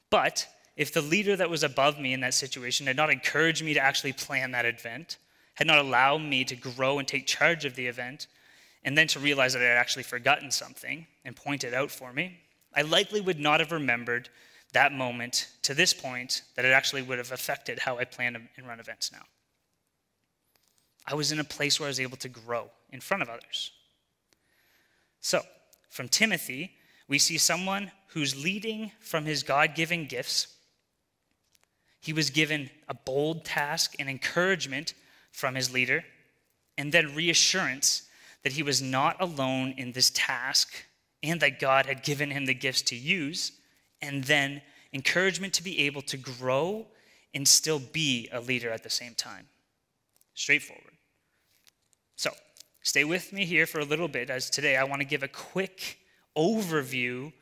But 0.09 0.47
if 0.75 0.93
the 0.93 1.01
leader 1.01 1.35
that 1.35 1.49
was 1.49 1.63
above 1.63 1.99
me 1.99 2.13
in 2.13 2.19
that 2.21 2.33
situation 2.33 2.87
had 2.87 2.95
not 2.95 3.09
encouraged 3.09 3.63
me 3.63 3.73
to 3.73 3.79
actually 3.79 4.13
plan 4.13 4.51
that 4.51 4.65
event, 4.65 5.17
had 5.55 5.67
not 5.67 5.79
allowed 5.79 6.21
me 6.21 6.43
to 6.45 6.55
grow 6.55 6.99
and 6.99 7.07
take 7.07 7.25
charge 7.25 7.65
of 7.65 7.75
the 7.75 7.87
event, 7.87 8.27
and 8.83 8.97
then 8.97 9.07
to 9.07 9.19
realize 9.19 9.53
that 9.53 9.61
I 9.61 9.65
had 9.65 9.77
actually 9.77 10.03
forgotten 10.03 10.51
something 10.51 11.07
and 11.25 11.35
pointed 11.35 11.73
out 11.73 11.89
for 11.89 12.13
me, 12.13 12.39
I 12.75 12.83
likely 12.83 13.21
would 13.21 13.39
not 13.39 13.59
have 13.59 13.71
remembered 13.71 14.29
that 14.73 14.91
moment 14.91 15.47
to 15.63 15.73
this 15.73 15.93
point 15.93 16.43
that 16.55 16.65
it 16.65 16.71
actually 16.71 17.01
would 17.01 17.17
have 17.17 17.31
affected 17.31 17.79
how 17.79 17.97
I 17.97 18.05
plan 18.05 18.47
and 18.57 18.67
run 18.67 18.79
events 18.79 19.11
now. 19.11 19.23
I 21.05 21.15
was 21.15 21.31
in 21.31 21.39
a 21.39 21.43
place 21.43 21.79
where 21.79 21.87
I 21.87 21.89
was 21.89 21.99
able 21.99 22.17
to 22.17 22.29
grow 22.29 22.69
in 22.91 22.99
front 22.99 23.23
of 23.23 23.29
others. 23.29 23.71
So, 25.21 25.41
from 25.89 26.09
Timothy, 26.09 26.71
we 27.07 27.17
see 27.17 27.37
someone 27.37 27.91
who's 28.07 28.41
leading 28.41 28.91
from 28.99 29.25
his 29.25 29.43
God 29.43 29.73
given 29.73 30.05
gifts. 30.05 30.47
He 32.01 32.13
was 32.13 32.29
given 32.29 32.69
a 32.87 32.93
bold 32.93 33.45
task 33.45 33.95
and 33.99 34.09
encouragement 34.09 34.93
from 35.31 35.55
his 35.55 35.73
leader, 35.73 36.03
and 36.77 36.91
then 36.91 37.15
reassurance 37.15 38.03
that 38.43 38.53
he 38.53 38.63
was 38.63 38.81
not 38.81 39.19
alone 39.21 39.73
in 39.77 39.93
this 39.93 40.11
task 40.13 40.85
and 41.23 41.39
that 41.41 41.59
God 41.59 41.85
had 41.85 42.03
given 42.03 42.31
him 42.31 42.45
the 42.45 42.53
gifts 42.53 42.81
to 42.83 42.95
use, 42.95 43.53
and 44.01 44.23
then 44.23 44.61
encouragement 44.93 45.53
to 45.53 45.63
be 45.63 45.79
able 45.79 46.01
to 46.03 46.17
grow 46.17 46.87
and 47.33 47.47
still 47.47 47.79
be 47.79 48.29
a 48.31 48.39
leader 48.39 48.71
at 48.71 48.83
the 48.83 48.89
same 48.89 49.13
time. 49.13 49.47
Straightforward. 50.33 50.93
So, 52.15 52.31
stay 52.81 53.03
with 53.03 53.33
me 53.33 53.45
here 53.45 53.65
for 53.65 53.79
a 53.79 53.85
little 53.85 54.07
bit 54.07 54.29
as 54.29 54.49
today 54.49 54.77
I 54.77 54.83
want 54.83 55.01
to 55.01 55.07
give 55.07 55.23
a 55.23 55.27
quick 55.27 55.99
overview, 56.35 57.33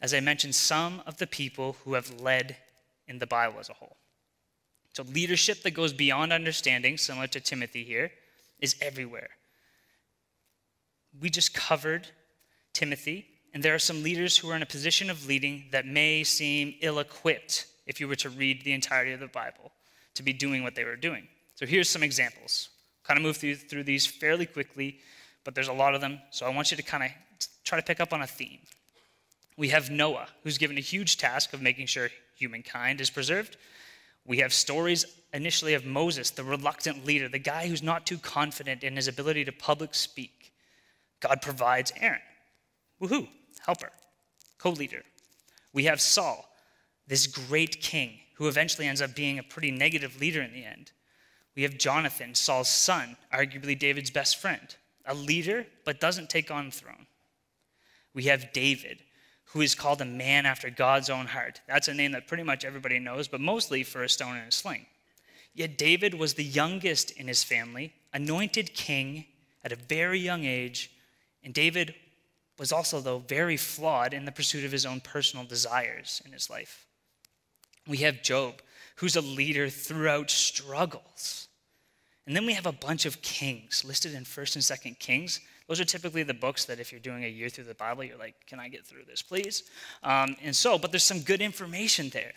as 0.00 0.12
I 0.12 0.20
mentioned, 0.20 0.54
some 0.54 1.02
of 1.06 1.18
the 1.18 1.26
people 1.26 1.76
who 1.84 1.94
have 1.94 2.20
led 2.20 2.56
in 3.06 3.18
the 3.18 3.26
Bible 3.26 3.60
as 3.60 3.68
a 3.68 3.74
whole. 3.74 3.96
So, 4.92 5.02
leadership 5.02 5.62
that 5.62 5.72
goes 5.72 5.92
beyond 5.92 6.32
understanding, 6.32 6.98
similar 6.98 7.28
to 7.28 7.40
Timothy 7.40 7.84
here, 7.84 8.10
is 8.58 8.76
everywhere. 8.80 9.30
We 11.20 11.30
just 11.30 11.54
covered 11.54 12.08
Timothy, 12.72 13.26
and 13.54 13.62
there 13.62 13.74
are 13.74 13.78
some 13.78 14.02
leaders 14.02 14.36
who 14.36 14.50
are 14.50 14.56
in 14.56 14.62
a 14.62 14.66
position 14.66 15.10
of 15.10 15.26
leading 15.26 15.64
that 15.70 15.86
may 15.86 16.24
seem 16.24 16.74
ill 16.80 16.98
equipped 16.98 17.66
if 17.86 18.00
you 18.00 18.08
were 18.08 18.16
to 18.16 18.30
read 18.30 18.62
the 18.64 18.72
entirety 18.72 19.12
of 19.12 19.20
the 19.20 19.26
Bible 19.28 19.72
to 20.14 20.22
be 20.22 20.32
doing 20.32 20.62
what 20.62 20.74
they 20.74 20.84
were 20.84 20.96
doing. 20.96 21.26
So, 21.54 21.66
here's 21.66 21.88
some 21.88 22.02
examples. 22.02 22.68
Kind 23.04 23.18
of 23.18 23.22
move 23.22 23.36
through, 23.36 23.56
through 23.56 23.84
these 23.84 24.06
fairly 24.06 24.46
quickly, 24.46 25.00
but 25.44 25.54
there's 25.54 25.68
a 25.68 25.72
lot 25.72 25.94
of 25.94 26.00
them, 26.00 26.20
so 26.30 26.46
I 26.46 26.50
want 26.50 26.70
you 26.70 26.76
to 26.76 26.82
kind 26.82 27.04
of 27.04 27.10
try 27.64 27.78
to 27.78 27.84
pick 27.84 28.00
up 28.00 28.12
on 28.12 28.22
a 28.22 28.26
theme. 28.26 28.60
We 29.56 29.68
have 29.70 29.90
Noah, 29.90 30.28
who's 30.44 30.58
given 30.58 30.76
a 30.78 30.82
huge 30.82 31.16
task 31.16 31.52
of 31.52 31.62
making 31.62 31.86
sure 31.86 32.10
humankind 32.36 33.00
is 33.00 33.10
preserved. 33.10 33.56
We 34.24 34.38
have 34.38 34.52
stories 34.52 35.04
initially 35.32 35.74
of 35.74 35.84
Moses, 35.84 36.30
the 36.30 36.44
reluctant 36.44 37.04
leader, 37.04 37.28
the 37.28 37.38
guy 37.38 37.66
who's 37.66 37.82
not 37.82 38.06
too 38.06 38.18
confident 38.18 38.84
in 38.84 38.94
his 38.94 39.08
ability 39.08 39.44
to 39.46 39.52
public 39.52 39.94
speak. 39.94 40.52
God 41.20 41.42
provides 41.42 41.92
Aaron. 42.00 42.20
Woohoo, 43.00 43.28
helper, 43.68 43.92
co 44.56 44.70
leader. 44.70 45.02
We 45.74 45.84
have 45.84 46.00
Saul, 46.00 46.48
this 47.06 47.26
great 47.26 47.82
king 47.82 48.12
who 48.36 48.48
eventually 48.48 48.86
ends 48.86 49.02
up 49.02 49.14
being 49.14 49.38
a 49.38 49.42
pretty 49.42 49.70
negative 49.70 50.18
leader 50.18 50.40
in 50.40 50.54
the 50.54 50.64
end. 50.64 50.92
We 51.54 51.64
have 51.64 51.76
Jonathan, 51.76 52.34
Saul's 52.34 52.70
son, 52.70 53.18
arguably 53.30 53.78
David's 53.78 54.10
best 54.10 54.38
friend, 54.38 54.74
a 55.04 55.14
leader 55.14 55.66
but 55.84 56.00
doesn't 56.00 56.30
take 56.30 56.50
on 56.50 56.66
the 56.66 56.72
throne. 56.72 57.06
We 58.14 58.22
have 58.24 58.54
David, 58.54 59.02
who 59.52 59.60
is 59.60 59.74
called 59.74 60.00
a 60.00 60.06
man 60.06 60.46
after 60.46 60.70
God's 60.70 61.10
own 61.10 61.26
heart. 61.26 61.60
That's 61.68 61.88
a 61.88 61.94
name 61.94 62.12
that 62.12 62.26
pretty 62.26 62.44
much 62.44 62.64
everybody 62.64 62.98
knows, 62.98 63.28
but 63.28 63.40
mostly 63.40 63.82
for 63.82 64.02
a 64.02 64.08
stone 64.08 64.36
and 64.38 64.48
a 64.48 64.52
sling. 64.52 64.86
Yet 65.52 65.76
David 65.76 66.14
was 66.14 66.34
the 66.34 66.44
youngest 66.44 67.10
in 67.10 67.28
his 67.28 67.44
family, 67.44 67.92
anointed 68.14 68.72
king 68.72 69.26
at 69.62 69.72
a 69.72 69.76
very 69.76 70.20
young 70.20 70.44
age, 70.44 70.90
and 71.44 71.52
David 71.52 71.94
was 72.58 72.72
also, 72.72 73.00
though, 73.00 73.18
very 73.18 73.56
flawed 73.56 74.12
in 74.14 74.24
the 74.24 74.32
pursuit 74.32 74.64
of 74.64 74.72
his 74.72 74.86
own 74.86 75.00
personal 75.00 75.44
desires 75.44 76.20
in 76.24 76.32
his 76.32 76.50
life. 76.50 76.86
We 77.86 77.98
have 77.98 78.22
Job, 78.22 78.60
who's 78.96 79.16
a 79.16 79.20
leader 79.20 79.68
throughout 79.68 80.30
struggles. 80.30 81.48
And 82.26 82.36
then 82.36 82.44
we 82.44 82.54
have 82.54 82.66
a 82.66 82.72
bunch 82.72 83.06
of 83.06 83.22
kings 83.22 83.84
listed 83.84 84.14
in 84.14 84.24
1st 84.24 84.56
and 84.56 84.96
2nd 84.96 84.98
Kings 84.98 85.40
those 85.68 85.80
are 85.80 85.84
typically 85.84 86.22
the 86.22 86.34
books 86.34 86.64
that 86.64 86.80
if 86.80 86.90
you're 86.90 87.00
doing 87.00 87.24
a 87.24 87.28
year 87.28 87.50
through 87.50 87.64
the 87.64 87.74
Bible, 87.74 88.02
you're 88.02 88.16
like, 88.16 88.34
can 88.46 88.58
I 88.58 88.68
get 88.68 88.86
through 88.86 89.04
this, 89.06 89.20
please? 89.20 89.64
Um, 90.02 90.34
and 90.42 90.56
so, 90.56 90.78
but 90.78 90.90
there's 90.90 91.04
some 91.04 91.20
good 91.20 91.42
information 91.42 92.08
there. 92.08 92.32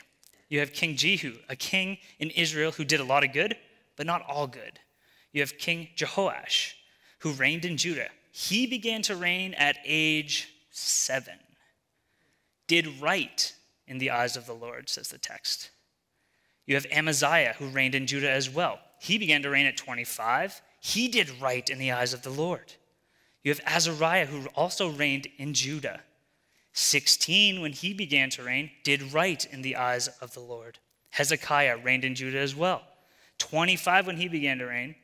You 0.50 0.60
have 0.60 0.74
King 0.74 0.98
Jehu, 0.98 1.38
a 1.48 1.56
king 1.56 1.98
in 2.20 2.30
Israel 2.32 2.74
who 2.74 2.84
did 2.84 3.00
a 3.00 3.06
lot 3.06 3.24
of 3.24 3.32
good, 3.32 3.56
but 3.96 4.06
not 4.06 4.22
all 4.28 4.48
good. 4.48 4.80
You 5.32 5.40
have 5.40 5.58
King 5.58 5.88
Jehoash, 5.96 6.74
who 7.20 7.32
reigned 7.32 7.64
in 7.64 7.78
Judah. 7.78 8.10
He 8.32 8.66
began 8.66 9.02
to 9.04 9.16
reign 9.16 9.54
at 9.56 9.78
age 9.86 10.54
seven, 10.70 11.38
did 12.68 13.02
right 13.02 13.54
in 13.88 13.98
the 13.98 14.12
eyes 14.12 14.38
of 14.38 14.46
the 14.46 14.54
Lord, 14.54 14.90
says 14.90 15.10
the 15.10 15.18
text. 15.18 15.70
You 16.66 16.76
have 16.76 16.86
Amaziah, 16.92 17.56
who 17.60 17.68
reigned 17.68 17.96
in 17.96 18.08
Judah 18.08 18.32
as 18.32 18.50
well. 18.50 18.80
He 19.00 19.18
began 19.18 19.42
to 19.42 19.50
reign 19.50 19.66
at 19.66 19.78
25. 19.78 20.62
He 20.80 21.08
did 21.08 21.42
right 21.42 21.70
in 21.70 21.78
the 21.78 21.92
eyes 21.92 22.14
of 22.14 22.22
the 22.22 22.30
Lord. 22.30 22.74
You 23.44 23.52
have 23.52 23.62
Azariah, 23.66 24.28
who 24.28 24.48
also 24.56 24.90
reigned 24.90 25.28
in 25.38 25.54
Judah. 25.54 26.02
16, 26.74 27.60
when 27.60 27.74
he 27.74 27.94
began 27.94 28.30
to 28.32 28.44
reign, 28.44 28.72
did 28.84 29.14
right 29.14 29.44
in 29.52 29.62
the 29.62 29.76
eyes 29.76 30.08
of 30.22 30.34
the 30.34 30.40
Lord. 30.40 30.80
Hezekiah 31.10 31.78
reigned 31.78 32.06
in 32.06 32.16
Judah 32.16 32.40
as 32.40 32.56
well. 32.56 32.84
25, 33.40 34.08
when 34.08 34.18
he 34.18 34.28
began 34.28 34.60
to 34.60 34.66
reign, 34.66 34.96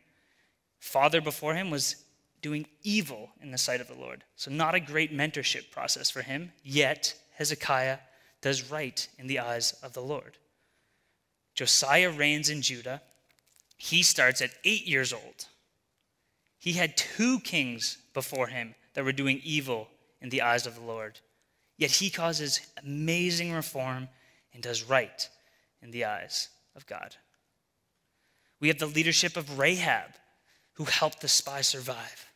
father 0.80 1.20
before 1.20 1.56
him 1.56 1.70
was 1.70 2.06
doing 2.42 2.68
evil 2.84 3.30
in 3.42 3.52
the 3.52 3.58
sight 3.58 3.82
of 3.82 3.88
the 3.88 3.96
Lord. 3.96 4.24
So, 4.36 4.52
not 4.52 4.76
a 4.76 4.80
great 4.80 5.16
mentorship 5.16 5.72
process 5.72 6.10
for 6.10 6.22
him, 6.22 6.52
yet 6.64 7.16
Hezekiah 7.36 8.00
does 8.42 8.72
right 8.72 9.08
in 9.18 9.28
the 9.28 9.40
eyes 9.40 9.74
of 9.84 9.94
the 9.94 10.02
Lord. 10.02 10.38
Josiah 11.56 12.12
reigns 12.12 12.50
in 12.50 12.62
Judah. 12.62 13.02
He 13.78 14.04
starts 14.04 14.42
at 14.42 14.52
eight 14.64 14.86
years 14.86 15.12
old. 15.12 15.48
He 16.60 16.74
had 16.74 16.98
two 16.98 17.40
kings 17.40 17.98
before 18.14 18.48
him 18.48 18.76
that 18.94 19.04
were 19.04 19.12
doing 19.12 19.42
evil 19.44 19.88
in 20.22 20.30
the 20.30 20.42
eyes 20.42 20.66
of 20.66 20.76
the 20.76 20.82
Lord. 20.82 21.20
Yet 21.78 21.92
he 21.92 22.10
causes 22.10 22.62
amazing 22.84 23.54
reform 23.54 24.10
and 24.54 24.64
does 24.64 24.84
right 24.84 25.30
in 25.82 25.92
the 25.92 26.06
eyes 26.06 26.50
of 26.76 26.88
God. 26.88 27.16
We 28.60 28.68
have 28.70 28.80
the 28.80 28.88
leadership 28.88 29.38
of 29.38 29.60
Rahab, 29.60 30.12
who 30.74 30.86
helped 30.86 31.22
the 31.22 31.28
spy 31.28 31.62
survive. 31.62 32.27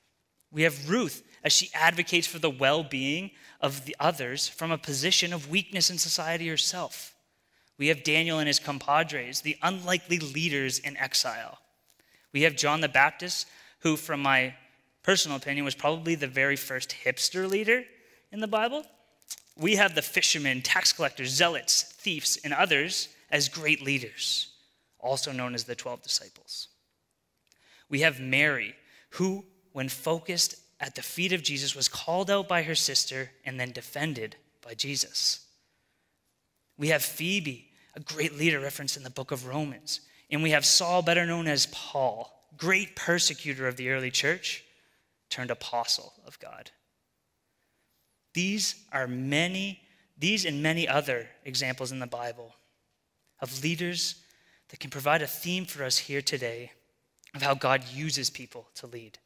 We 0.52 0.64
have 0.64 0.90
Ruth, 0.90 1.24
as 1.44 1.54
she 1.54 1.70
advocates 1.74 2.28
for 2.28 2.40
the 2.40 2.50
well 2.50 2.84
being 2.84 3.32
of 3.60 3.86
the 3.86 3.96
others 4.00 4.48
from 4.48 4.72
a 4.72 4.78
position 4.78 5.34
of 5.34 5.50
weakness 5.50 5.90
in 5.90 5.98
society 5.98 6.48
herself. 6.48 7.16
We 7.78 7.88
have 7.88 8.04
Daniel 8.04 8.40
and 8.40 8.48
his 8.48 8.60
compadres, 8.60 9.42
the 9.42 9.58
unlikely 9.62 10.20
leaders 10.20 10.80
in 10.80 10.98
exile. 10.98 11.60
We 12.34 12.44
have 12.44 12.56
John 12.56 12.82
the 12.82 12.90
Baptist, 12.90 13.48
who, 13.80 13.98
from 13.98 14.22
my 14.22 14.54
personal 15.04 15.38
opinion, 15.38 15.66
was 15.66 15.76
probably 15.76 16.16
the 16.16 16.28
very 16.28 16.56
first 16.56 16.96
hipster 17.04 17.50
leader 17.50 17.84
in 18.32 18.40
the 18.40 18.48
Bible. 18.48 18.84
We 19.58 19.76
have 19.76 19.96
the 19.96 20.02
fishermen, 20.02 20.62
tax 20.62 20.94
collectors, 20.94 21.30
zealots, 21.30 21.84
thieves, 21.84 22.38
and 22.44 22.54
others 22.54 23.10
as 23.32 23.50
great 23.50 23.82
leaders, 23.82 24.52
also 25.00 25.32
known 25.32 25.56
as 25.56 25.64
the 25.64 25.76
12 25.76 26.02
disciples. 26.04 26.68
We 27.90 28.02
have 28.02 28.20
Mary, 28.20 28.76
who, 29.12 29.46
when 29.74 29.90
focused 29.90 30.56
at 30.80 30.96
the 30.96 31.02
feet 31.02 31.32
of 31.32 31.44
Jesus, 31.44 31.76
was 31.76 31.88
called 31.88 32.32
out 32.32 32.48
by 32.48 32.64
her 32.64 32.76
sister 32.76 33.32
and 33.46 33.60
then 33.60 33.72
defended 33.72 34.36
by 34.66 34.74
Jesus. 34.74 35.46
We 36.78 36.88
have 36.88 37.04
Phoebe, 37.04 37.70
a 37.96 38.00
great 38.00 38.38
leader 38.38 38.60
referenced 38.60 38.98
in 38.98 39.04
the 39.04 39.10
book 39.10 39.32
of 39.32 39.46
Romans. 39.46 40.02
And 40.32 40.42
we 40.42 40.52
have 40.52 40.66
Saul, 40.66 41.04
better 41.04 41.26
known 41.26 41.48
as 41.48 41.68
Paul, 41.68 42.48
great 42.58 42.96
persecutor 42.96 43.68
of 43.68 43.78
the 43.78 43.90
early 43.90 44.10
church, 44.10 44.64
turned 45.30 45.52
apostle 45.52 46.14
of 46.26 46.40
God. 46.40 46.72
These 48.34 48.76
are 48.92 49.08
many, 49.08 49.82
these 50.18 50.46
and 50.46 50.64
many 50.64 50.88
other 50.88 51.28
examples 51.46 51.92
in 51.92 52.00
the 52.00 52.08
Bible 52.08 52.56
of 53.40 53.64
leaders 53.64 54.16
that 54.70 54.80
can 54.80 54.90
provide 54.90 55.22
a 55.22 55.28
theme 55.28 55.66
for 55.66 55.84
us 55.84 55.98
here 55.98 56.22
today 56.22 56.72
of 57.36 57.42
how 57.42 57.54
God 57.54 57.84
uses 57.94 58.30
people 58.30 58.68
to 58.76 58.88
lead. 58.88 59.20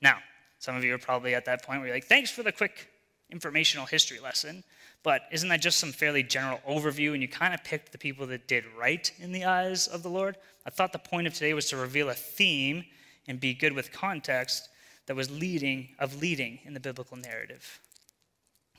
Now, 0.00 0.18
some 0.58 0.76
of 0.76 0.84
you 0.84 0.94
are 0.94 0.98
probably 0.98 1.34
at 1.34 1.44
that 1.46 1.64
point 1.64 1.80
where 1.80 1.88
you're 1.88 1.96
like, 1.96 2.06
thanks 2.06 2.30
for 2.30 2.42
the 2.42 2.52
quick 2.52 2.88
informational 3.30 3.86
history 3.86 4.18
lesson. 4.20 4.64
But 5.02 5.22
isn't 5.30 5.48
that 5.48 5.60
just 5.60 5.78
some 5.78 5.92
fairly 5.92 6.22
general 6.22 6.60
overview? 6.68 7.12
And 7.12 7.22
you 7.22 7.28
kind 7.28 7.54
of 7.54 7.62
picked 7.62 7.92
the 7.92 7.98
people 7.98 8.26
that 8.28 8.48
did 8.48 8.64
right 8.78 9.10
in 9.18 9.32
the 9.32 9.44
eyes 9.44 9.86
of 9.86 10.02
the 10.02 10.10
Lord? 10.10 10.36
I 10.66 10.70
thought 10.70 10.92
the 10.92 10.98
point 10.98 11.26
of 11.26 11.34
today 11.34 11.54
was 11.54 11.68
to 11.70 11.76
reveal 11.76 12.10
a 12.10 12.14
theme 12.14 12.84
and 13.28 13.38
be 13.38 13.54
good 13.54 13.72
with 13.72 13.92
context 13.92 14.68
that 15.06 15.16
was 15.16 15.30
leading 15.30 15.88
of 15.98 16.20
leading 16.20 16.58
in 16.64 16.74
the 16.74 16.80
biblical 16.80 17.16
narrative. 17.16 17.80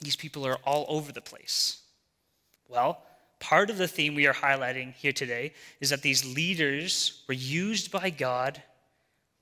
These 0.01 0.15
people 0.15 0.45
are 0.45 0.57
all 0.65 0.85
over 0.88 1.11
the 1.11 1.21
place. 1.21 1.81
Well, 2.67 3.03
part 3.39 3.69
of 3.69 3.77
the 3.77 3.88
theme 3.88 4.15
we 4.15 4.27
are 4.27 4.33
highlighting 4.33 4.93
here 4.93 5.11
today 5.11 5.53
is 5.79 5.89
that 5.89 6.01
these 6.01 6.35
leaders 6.35 7.23
were 7.27 7.33
used 7.33 7.91
by 7.91 8.09
God, 8.09 8.61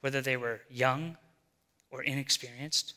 whether 0.02 0.22
they 0.22 0.38
were 0.38 0.62
young 0.70 1.18
or 1.98 2.04
inexperienced. 2.04 2.94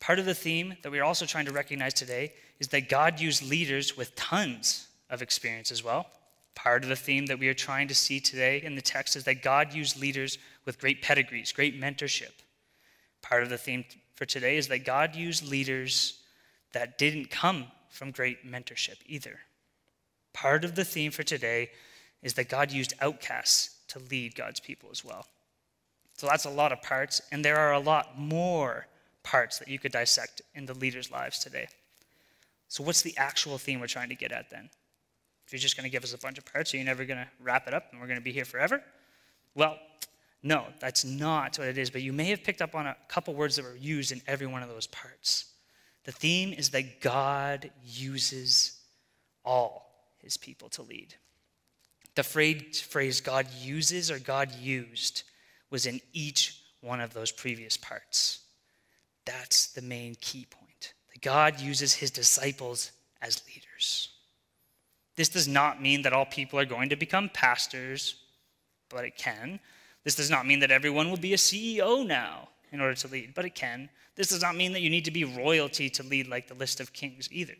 Part 0.00 0.18
of 0.18 0.26
the 0.26 0.34
theme 0.34 0.76
that 0.82 0.92
we 0.92 0.98
are 0.98 1.04
also 1.04 1.24
trying 1.24 1.46
to 1.46 1.52
recognize 1.52 1.94
today 1.94 2.34
is 2.60 2.68
that 2.68 2.88
God 2.90 3.20
used 3.20 3.48
leaders 3.48 3.96
with 3.96 4.14
tons 4.14 4.88
of 5.08 5.22
experience 5.22 5.70
as 5.70 5.82
well. 5.82 6.06
Part 6.54 6.82
of 6.82 6.88
the 6.88 6.96
theme 6.96 7.26
that 7.26 7.38
we 7.38 7.48
are 7.48 7.54
trying 7.54 7.88
to 7.88 7.94
see 7.94 8.20
today 8.20 8.62
in 8.62 8.74
the 8.76 8.82
text 8.82 9.16
is 9.16 9.24
that 9.24 9.42
God 9.42 9.72
used 9.72 9.98
leaders 9.98 10.38
with 10.66 10.78
great 10.78 11.02
pedigrees, 11.02 11.52
great 11.52 11.80
mentorship. 11.80 12.32
Part 13.22 13.42
of 13.42 13.48
the 13.48 13.58
theme 13.58 13.84
for 14.14 14.26
today 14.26 14.56
is 14.56 14.68
that 14.68 14.84
God 14.84 15.16
used 15.16 15.48
leaders 15.48 16.20
that 16.72 16.98
didn't 16.98 17.30
come 17.30 17.66
from 17.88 18.10
great 18.10 18.46
mentorship 18.46 18.98
either. 19.06 19.40
Part 20.32 20.64
of 20.64 20.74
the 20.74 20.84
theme 20.84 21.10
for 21.10 21.22
today 21.22 21.70
is 22.22 22.34
that 22.34 22.48
God 22.48 22.72
used 22.72 22.92
outcasts 23.00 23.76
to 23.88 23.98
lead 23.98 24.34
God's 24.34 24.60
people 24.60 24.90
as 24.92 25.04
well. 25.04 25.26
So 26.16 26.26
that's 26.26 26.44
a 26.44 26.50
lot 26.50 26.72
of 26.72 26.80
parts, 26.82 27.20
and 27.32 27.44
there 27.44 27.58
are 27.58 27.72
a 27.72 27.80
lot 27.80 28.18
more 28.18 28.86
parts 29.22 29.58
that 29.58 29.68
you 29.68 29.78
could 29.78 29.92
dissect 29.92 30.42
in 30.54 30.66
the 30.66 30.74
leaders' 30.74 31.10
lives 31.10 31.38
today. 31.38 31.66
So, 32.68 32.82
what's 32.84 33.02
the 33.02 33.16
actual 33.16 33.58
theme 33.58 33.80
we're 33.80 33.86
trying 33.86 34.08
to 34.08 34.14
get 34.14 34.32
at 34.32 34.50
then? 34.50 34.70
If 35.46 35.52
you're 35.52 35.60
just 35.60 35.76
going 35.76 35.84
to 35.84 35.90
give 35.90 36.04
us 36.04 36.14
a 36.14 36.18
bunch 36.18 36.38
of 36.38 36.44
parts, 36.46 36.72
are 36.72 36.78
you 36.78 36.84
never 36.84 37.04
going 37.04 37.18
to 37.18 37.28
wrap 37.40 37.68
it 37.68 37.74
up 37.74 37.88
and 37.90 38.00
we're 38.00 38.06
going 38.06 38.18
to 38.18 38.24
be 38.24 38.32
here 38.32 38.44
forever? 38.44 38.82
Well, 39.54 39.78
no, 40.42 40.66
that's 40.80 41.04
not 41.04 41.58
what 41.58 41.68
it 41.68 41.78
is, 41.78 41.90
but 41.90 42.02
you 42.02 42.12
may 42.12 42.26
have 42.26 42.42
picked 42.42 42.62
up 42.62 42.74
on 42.74 42.86
a 42.86 42.96
couple 43.08 43.34
words 43.34 43.56
that 43.56 43.64
were 43.64 43.76
used 43.76 44.12
in 44.12 44.20
every 44.26 44.46
one 44.46 44.62
of 44.62 44.68
those 44.68 44.86
parts. 44.86 45.46
The 46.04 46.12
theme 46.12 46.52
is 46.52 46.70
that 46.70 47.00
God 47.00 47.70
uses 47.82 48.78
all 49.44 49.90
his 50.18 50.36
people 50.36 50.68
to 50.70 50.82
lead. 50.82 51.14
The 52.14 52.22
phrase 52.22 53.20
God 53.20 53.46
uses 53.58 54.10
or 54.10 54.18
God 54.18 54.52
used 54.54 55.24
was 55.70 55.86
in 55.86 56.00
each 56.12 56.60
one 56.80 57.00
of 57.00 57.14
those 57.14 57.32
previous 57.32 57.76
parts. 57.76 58.40
That's 59.24 59.68
the 59.68 59.82
main 59.82 60.16
key 60.20 60.46
point. 60.50 60.94
That 61.12 61.22
God 61.22 61.60
uses 61.60 61.94
his 61.94 62.10
disciples 62.10 62.92
as 63.22 63.42
leaders. 63.46 64.10
This 65.16 65.28
does 65.28 65.48
not 65.48 65.80
mean 65.80 66.02
that 66.02 66.12
all 66.12 66.26
people 66.26 66.58
are 66.58 66.64
going 66.64 66.88
to 66.88 66.96
become 66.96 67.30
pastors, 67.32 68.16
but 68.88 69.04
it 69.04 69.16
can. 69.16 69.60
This 70.02 70.16
does 70.16 70.30
not 70.30 70.46
mean 70.46 70.60
that 70.60 70.70
everyone 70.70 71.08
will 71.08 71.16
be 71.16 71.32
a 71.32 71.38
CEO 71.38 72.06
now 72.06 72.48
in 72.72 72.80
order 72.80 72.94
to 72.94 73.08
lead, 73.08 73.32
but 73.34 73.44
it 73.44 73.54
can. 73.54 73.88
This 74.16 74.28
does 74.28 74.42
not 74.42 74.56
mean 74.56 74.72
that 74.72 74.80
you 74.80 74.90
need 74.90 75.04
to 75.06 75.10
be 75.10 75.24
royalty 75.24 75.88
to 75.90 76.02
lead 76.02 76.28
like 76.28 76.48
the 76.48 76.54
list 76.54 76.80
of 76.80 76.92
kings 76.92 77.28
either. 77.32 77.54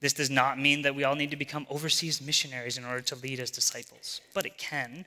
This 0.00 0.12
does 0.12 0.30
not 0.30 0.58
mean 0.58 0.82
that 0.82 0.94
we 0.94 1.04
all 1.04 1.14
need 1.14 1.30
to 1.30 1.36
become 1.36 1.66
overseas 1.68 2.22
missionaries 2.22 2.78
in 2.78 2.84
order 2.84 3.00
to 3.02 3.16
lead 3.16 3.40
as 3.40 3.50
disciples, 3.50 4.20
but 4.32 4.46
it 4.46 4.58
can. 4.58 5.04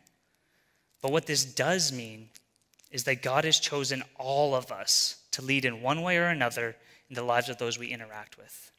But 1.01 1.11
what 1.11 1.25
this 1.25 1.43
does 1.43 1.91
mean 1.91 2.29
is 2.91 3.03
that 3.05 3.23
God 3.23 3.45
has 3.45 3.59
chosen 3.59 4.03
all 4.17 4.53
of 4.53 4.71
us 4.71 5.21
to 5.31 5.41
lead 5.41 5.65
in 5.65 5.81
one 5.81 6.01
way 6.01 6.17
or 6.17 6.25
another 6.25 6.75
in 7.09 7.15
the 7.15 7.23
lives 7.23 7.49
of 7.49 7.57
those 7.57 7.79
we 7.79 7.87
interact 7.87 8.37
with. 8.37 8.71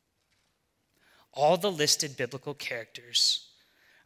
All 1.32 1.56
the 1.56 1.72
listed 1.72 2.16
biblical 2.16 2.54
characters 2.54 3.48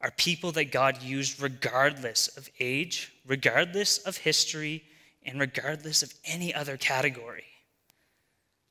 are 0.00 0.10
people 0.12 0.52
that 0.52 0.72
God 0.72 1.02
used 1.02 1.40
regardless 1.40 2.28
of 2.36 2.48
age, 2.60 3.12
regardless 3.26 3.98
of 3.98 4.18
history, 4.18 4.84
and 5.24 5.40
regardless 5.40 6.02
of 6.02 6.14
any 6.24 6.54
other 6.54 6.76
category. 6.76 7.46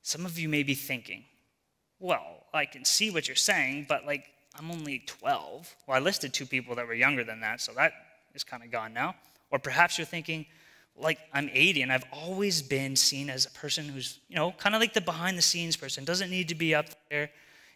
Some 0.04 0.26
of 0.26 0.40
you 0.40 0.48
may 0.48 0.64
be 0.64 0.76
thinking, 0.76 1.26
well, 2.00 2.46
I 2.54 2.66
can 2.66 2.86
see 2.86 3.10
what 3.10 3.28
you're 3.28 3.36
saying, 3.36 3.88
but 3.90 4.06
like, 4.06 4.26
I'm 4.58 4.72
only 4.72 5.00
12. 5.00 5.76
Well, 5.88 5.98
I 5.98 6.00
listed 6.00 6.34
two 6.34 6.46
people 6.46 6.76
that 6.76 6.88
were 6.88 6.94
younger 6.94 7.24
than 7.24 7.42
that, 7.42 7.60
so 7.60 7.74
that 7.74 7.94
is 8.34 8.44
kind 8.44 8.64
of 8.64 8.72
gone 8.72 8.94
now. 8.94 9.16
Or 9.52 9.60
perhaps 9.60 9.98
you're 9.98 10.06
thinking, 10.06 10.46
like, 10.98 11.20
I'm 11.34 11.50
80 11.52 11.82
and 11.82 11.92
I've 11.92 12.06
always 12.12 12.62
been 12.62 12.96
seen 12.96 13.30
as 13.30 13.46
a 13.46 13.52
person 13.52 13.86
who's, 13.86 14.20
you 14.30 14.36
know, 14.36 14.52
kind 14.58 14.76
of 14.76 14.82
like 14.82 14.94
the 14.94 15.02
behind 15.02 15.38
the 15.38 15.42
scenes 15.42 15.76
person, 15.76 16.06
doesn't 16.06 16.30
need 16.30 16.50
to 16.50 16.56
be 16.56 16.74
up 16.74 16.86
there. 17.10 17.30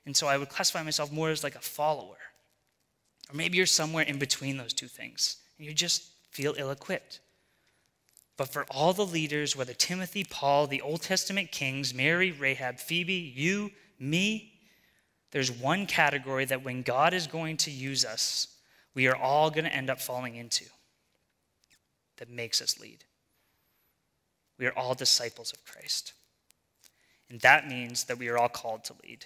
And 0.06 0.16
so 0.16 0.28
I 0.28 0.38
would 0.38 0.50
classify 0.50 0.82
myself 0.84 1.12
more 1.12 1.30
as 1.30 1.44
like 1.44 1.56
a 1.56 1.62
follower. 1.62 2.18
Or 3.30 3.36
maybe 3.36 3.58
you're 3.58 3.66
somewhere 3.66 4.06
in 4.06 4.18
between 4.18 4.58
those 4.58 4.74
two 4.74 4.88
things 4.88 5.38
and 5.58 5.68
you 5.68 5.74
just 5.74 6.04
feel 6.32 6.56
ill 6.58 6.72
equipped. 6.72 7.20
But 8.38 8.54
for 8.54 8.66
all 8.72 8.94
the 8.94 9.06
leaders, 9.06 9.56
whether 9.56 9.74
Timothy, 9.74 10.24
Paul, 10.24 10.68
the 10.68 10.82
Old 10.82 11.02
Testament 11.02 11.52
kings, 11.52 11.94
Mary, 11.94 12.32
Rahab, 12.32 12.80
Phoebe, 12.80 13.34
you, 13.36 13.70
me, 14.00 14.54
there's 15.32 15.52
one 15.52 15.86
category 15.86 16.46
that 16.46 16.64
when 16.64 16.82
God 16.82 17.14
is 17.14 17.28
going 17.28 17.58
to 17.58 17.72
use 17.72 18.06
us, 18.06 18.48
we 18.96 19.08
are 19.08 19.16
all 19.16 19.52
going 19.52 19.66
to 19.66 19.76
end 19.76 19.90
up 19.90 20.00
falling 20.00 20.36
into 20.36 20.66
that 22.20 22.30
makes 22.30 22.62
us 22.62 22.80
lead. 22.80 23.04
We 24.58 24.68
are 24.68 24.78
all 24.78 24.94
disciples 24.94 25.52
of 25.52 25.66
Christ. 25.66 26.14
And 27.30 27.40
that 27.42 27.68
means 27.68 28.06
that 28.06 28.20
we 28.20 28.28
are 28.30 28.38
all 28.38 28.50
called 28.50 28.84
to 28.86 28.94
lead. 29.04 29.26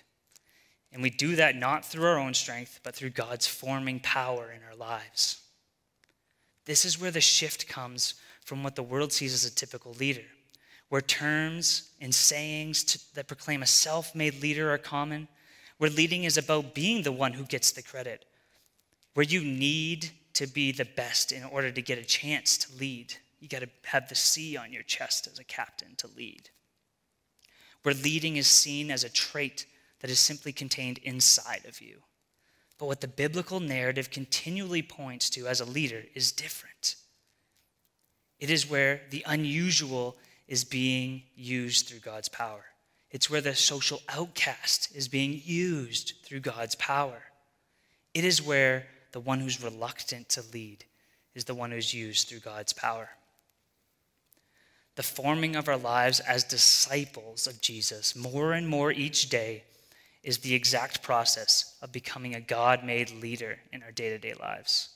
And 0.91 1.01
we 1.01 1.09
do 1.09 1.35
that 1.35 1.55
not 1.55 1.83
through 1.83 2.05
our 2.05 2.19
own 2.19 2.33
strength, 2.33 2.79
but 2.83 2.95
through 2.95 3.09
God's 3.11 3.47
forming 3.47 3.99
power 3.99 4.51
in 4.51 4.61
our 4.63 4.75
lives. 4.75 5.41
This 6.65 6.85
is 6.85 7.01
where 7.01 7.11
the 7.11 7.21
shift 7.21 7.67
comes 7.67 8.15
from 8.45 8.63
what 8.63 8.75
the 8.75 8.83
world 8.83 9.11
sees 9.11 9.33
as 9.33 9.45
a 9.45 9.53
typical 9.53 9.93
leader, 9.93 10.25
where 10.89 11.01
terms 11.01 11.89
and 11.99 12.13
sayings 12.13 12.83
to, 12.83 12.99
that 13.15 13.27
proclaim 13.27 13.63
a 13.63 13.67
self 13.67 14.13
made 14.13 14.41
leader 14.41 14.71
are 14.71 14.77
common, 14.77 15.27
where 15.77 15.89
leading 15.89 16.25
is 16.25 16.37
about 16.37 16.75
being 16.75 17.01
the 17.01 17.11
one 17.11 17.33
who 17.33 17.45
gets 17.45 17.71
the 17.71 17.81
credit, 17.81 18.25
where 19.13 19.25
you 19.25 19.41
need 19.41 20.11
to 20.33 20.47
be 20.47 20.71
the 20.71 20.85
best 20.85 21.31
in 21.31 21.43
order 21.43 21.71
to 21.71 21.81
get 21.81 21.97
a 21.97 22.03
chance 22.03 22.57
to 22.57 22.77
lead. 22.77 23.13
You 23.39 23.47
got 23.47 23.61
to 23.61 23.69
have 23.85 24.09
the 24.09 24.15
C 24.15 24.57
on 24.57 24.71
your 24.71 24.83
chest 24.83 25.27
as 25.27 25.39
a 25.39 25.43
captain 25.43 25.95
to 25.97 26.07
lead. 26.07 26.49
Where 27.83 27.93
leading 27.93 28.37
is 28.37 28.47
seen 28.47 28.89
as 28.89 29.03
a 29.03 29.09
trait 29.09 29.65
that 29.99 30.09
is 30.09 30.19
simply 30.19 30.51
contained 30.51 30.99
inside 30.99 31.65
of 31.67 31.81
you. 31.81 31.99
But 32.77 32.87
what 32.87 33.01
the 33.01 33.07
biblical 33.07 33.59
narrative 33.59 34.09
continually 34.09 34.81
points 34.81 35.29
to 35.31 35.47
as 35.47 35.61
a 35.61 35.65
leader 35.65 36.03
is 36.15 36.31
different. 36.31 36.95
It 38.39 38.49
is 38.49 38.69
where 38.69 39.01
the 39.09 39.23
unusual 39.25 40.17
is 40.47 40.63
being 40.63 41.23
used 41.35 41.87
through 41.87 41.99
God's 41.99 42.29
power. 42.29 42.65
It's 43.11 43.29
where 43.29 43.41
the 43.41 43.55
social 43.55 44.01
outcast 44.09 44.95
is 44.95 45.07
being 45.07 45.39
used 45.45 46.13
through 46.23 46.41
God's 46.41 46.75
power. 46.75 47.21
It 48.13 48.25
is 48.25 48.41
where 48.41 48.87
the 49.13 49.19
one 49.19 49.39
who's 49.39 49.63
reluctant 49.63 50.27
to 50.29 50.43
lead 50.53 50.83
is 51.33 51.45
the 51.45 51.55
one 51.55 51.71
who's 51.71 51.93
used 51.93 52.27
through 52.27 52.39
God's 52.39 52.73
power. 52.73 53.09
The 54.95 55.03
forming 55.03 55.55
of 55.55 55.69
our 55.69 55.77
lives 55.77 56.19
as 56.19 56.43
disciples 56.43 57.47
of 57.47 57.61
Jesus 57.61 58.15
more 58.15 58.53
and 58.53 58.67
more 58.67 58.91
each 58.91 59.29
day 59.29 59.63
is 60.23 60.39
the 60.39 60.53
exact 60.53 61.01
process 61.01 61.75
of 61.81 61.91
becoming 61.91 62.35
a 62.35 62.41
God 62.41 62.83
made 62.83 63.11
leader 63.11 63.59
in 63.71 63.81
our 63.83 63.91
day 63.91 64.09
to 64.09 64.17
day 64.17 64.33
lives. 64.39 64.89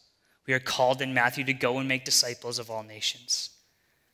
We 0.45 0.53
are 0.53 0.59
called 0.59 1.01
in 1.01 1.13
Matthew 1.13 1.43
to 1.45 1.53
go 1.53 1.77
and 1.79 1.87
make 1.87 2.05
disciples 2.05 2.59
of 2.59 2.69
all 2.69 2.83
nations. 2.83 3.49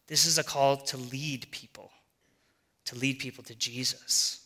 This 0.08 0.26
is 0.26 0.38
a 0.38 0.44
call 0.44 0.78
to 0.78 0.98
lead 0.98 1.48
people, 1.52 1.92
to 2.86 2.96
lead 2.98 3.20
people 3.20 3.44
to 3.46 3.56
Jesus. 3.56 4.43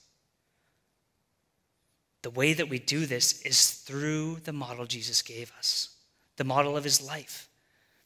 The 2.27 2.31
way 2.31 2.51
that 2.51 2.67
we 2.67 2.77
do 2.77 3.05
this 3.05 3.41
is 3.43 3.71
through 3.71 4.41
the 4.43 4.51
model 4.51 4.85
Jesus 4.85 5.21
gave 5.21 5.49
us, 5.57 5.95
the 6.35 6.43
model 6.43 6.75
of 6.75 6.83
his 6.83 7.01
life. 7.01 7.47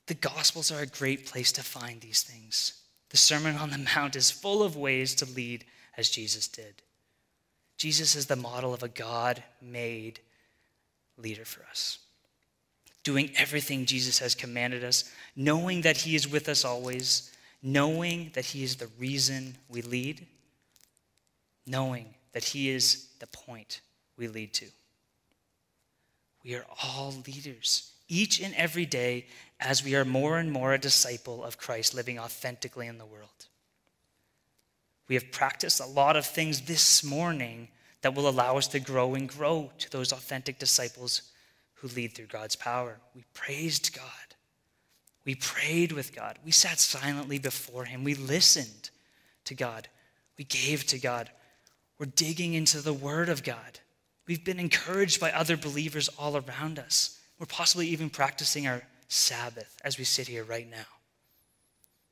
The 0.06 0.14
Gospels 0.14 0.72
are 0.72 0.84
a 0.84 0.86
great 0.86 1.26
place 1.26 1.52
to 1.54 1.64
find 1.64 2.00
these 2.00 2.22
things. 2.22 2.84
The 3.10 3.18
Sermon 3.18 3.56
on 3.56 3.72
the 3.72 3.80
Mount 3.96 4.16
is 4.16 4.30
full 4.30 4.62
of 4.62 4.76
ways 4.76 5.16
to 5.16 5.26
lead 5.26 5.66
as 5.98 6.12
Jesus 6.12 6.48
did. 6.48 6.84
Jesus 7.78 8.16
is 8.16 8.28
the 8.28 8.36
model 8.36 8.76
of 8.76 8.84
a 8.84 8.90
God 8.90 9.42
made 9.60 10.20
leader 11.18 11.44
for 11.44 11.64
us. 11.64 11.98
Doing 13.04 13.32
everything 13.36 13.88
Jesus 13.88 14.20
has 14.20 14.36
commanded 14.36 14.84
us, 14.84 15.12
knowing 15.36 15.82
that 15.82 15.98
He 15.98 16.14
is 16.14 16.32
with 16.32 16.48
us 16.48 16.64
always, 16.64 17.32
knowing 17.64 18.30
that 18.36 18.46
He 18.46 18.62
is 18.62 18.76
the 18.76 18.92
reason 19.00 19.58
we 19.68 19.82
lead, 19.82 20.28
knowing 21.66 22.14
that 22.34 22.44
He 22.44 22.70
is 22.70 23.08
the 23.18 23.26
point 23.26 23.82
we 24.22 24.30
lead 24.30 24.54
to. 24.54 24.68
We 26.46 26.56
are 26.56 26.66
all 26.84 27.14
leaders, 27.28 27.92
each 28.08 28.40
and 28.40 28.54
every 28.56 28.86
day, 28.86 29.26
as 29.60 29.84
we 29.84 29.96
are 29.96 30.06
more 30.06 30.38
and 30.38 30.52
more 30.52 30.74
a 30.74 30.80
disciple 30.80 31.44
of 31.44 31.58
Christ 31.58 31.94
living 31.94 32.18
authentically 32.18 32.88
in 32.88 32.98
the 32.98 33.06
world. 33.06 33.48
We 35.10 35.16
have 35.16 35.32
practiced 35.32 35.82
a 35.82 35.86
lot 35.86 36.16
of 36.16 36.26
things 36.26 36.62
this 36.62 37.04
morning 37.04 37.68
that 38.02 38.16
will 38.16 38.30
allow 38.30 38.58
us 38.58 38.68
to 38.70 38.80
grow 38.80 39.14
and 39.14 39.28
grow 39.28 39.72
to 39.80 39.90
those 39.90 40.12
authentic 40.12 40.58
disciples 40.58 41.24
who 41.76 41.88
lead 41.90 42.14
through 42.14 42.28
God's 42.28 42.56
power. 42.56 43.00
We 43.16 43.26
praised 43.34 43.96
God. 43.96 44.06
We 45.26 45.36
prayed 45.36 45.92
with 45.92 46.16
God. 46.16 46.40
We 46.46 46.52
sat 46.52 46.80
silently 46.80 47.40
before 47.40 47.86
Him. 47.86 48.04
We 48.04 48.16
listened 48.16 48.90
to 49.46 49.56
God. 49.56 49.88
We 50.38 50.46
gave 50.46 50.86
to 50.88 51.00
God. 51.00 51.30
We're 52.00 52.06
digging 52.08 52.54
into 52.54 52.82
the 52.82 52.94
Word 52.94 53.30
of 53.30 53.44
God. 53.44 53.80
We've 54.28 54.44
been 54.44 54.60
encouraged 54.60 55.20
by 55.20 55.32
other 55.32 55.58
believers 55.58 56.10
all 56.18 56.38
around 56.38 56.80
us. 56.80 57.20
We're 57.40 57.48
possibly 57.48 57.88
even 57.88 58.10
practicing 58.10 58.68
our 58.68 58.84
Sabbath 59.08 59.78
as 59.84 59.98
we 59.98 60.04
sit 60.04 60.28
here 60.28 60.44
right 60.44 60.70
now. 60.70 60.86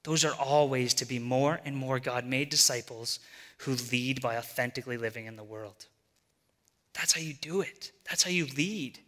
Those 0.04 0.26
are 0.26 0.34
all 0.34 0.70
ways 0.70 0.94
to 0.96 1.06
be 1.06 1.20
more 1.20 1.60
and 1.66 1.76
more 1.76 2.00
God 2.00 2.26
made 2.26 2.50
disciples 2.50 3.20
who 3.60 3.76
lead 3.92 4.22
by 4.22 4.38
authentically 4.38 4.98
living 4.98 5.26
in 5.26 5.36
the 5.36 5.44
world. 5.44 5.86
That's 6.94 7.14
how 7.14 7.22
you 7.22 7.34
do 7.34 7.62
it, 7.62 7.92
that's 8.10 8.24
how 8.24 8.32
you 8.32 8.48
lead. 8.58 9.00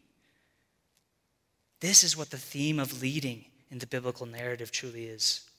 This 1.80 2.04
is 2.04 2.16
what 2.16 2.30
the 2.30 2.38
theme 2.38 2.80
of 2.80 3.02
leading 3.02 3.46
in 3.72 3.80
the 3.80 3.88
biblical 3.88 4.28
narrative 4.28 4.72
truly 4.72 5.06
is. 5.06 5.50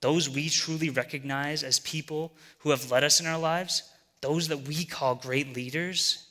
Those 0.00 0.28
we 0.28 0.48
truly 0.48 0.88
recognize 0.88 1.64
as 1.64 1.80
people 1.80 2.32
who 2.58 2.70
have 2.70 2.90
led 2.90 3.02
us 3.02 3.18
in 3.18 3.26
our 3.26 3.38
lives, 3.38 3.82
those 4.20 4.48
that 4.48 4.68
we 4.68 4.84
call 4.84 5.16
great 5.16 5.54
leaders, 5.56 6.25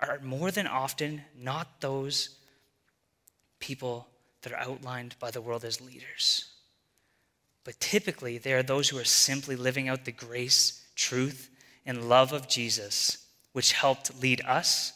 are 0.00 0.18
more 0.22 0.50
than 0.50 0.66
often 0.66 1.22
not 1.36 1.80
those 1.80 2.36
people 3.58 4.08
that 4.42 4.52
are 4.52 4.58
outlined 4.58 5.14
by 5.20 5.30
the 5.30 5.40
world 5.40 5.64
as 5.64 5.80
leaders. 5.80 6.46
But 7.64 7.78
typically, 7.78 8.38
they 8.38 8.54
are 8.54 8.62
those 8.62 8.88
who 8.88 8.98
are 8.98 9.04
simply 9.04 9.56
living 9.56 9.88
out 9.88 10.04
the 10.04 10.12
grace, 10.12 10.86
truth, 10.96 11.50
and 11.84 12.08
love 12.08 12.32
of 12.32 12.48
Jesus, 12.48 13.26
which 13.52 13.72
helped 13.72 14.20
lead 14.20 14.40
us 14.46 14.92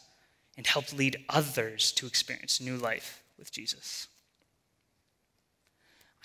and 0.57 0.67
helped 0.67 0.95
lead 0.95 1.25
others 1.29 1.93
to 1.93 2.07
experience 2.07 2.61
new 2.61 2.77
life 2.77 3.23
with 3.38 3.53
Jesus. 3.53 4.09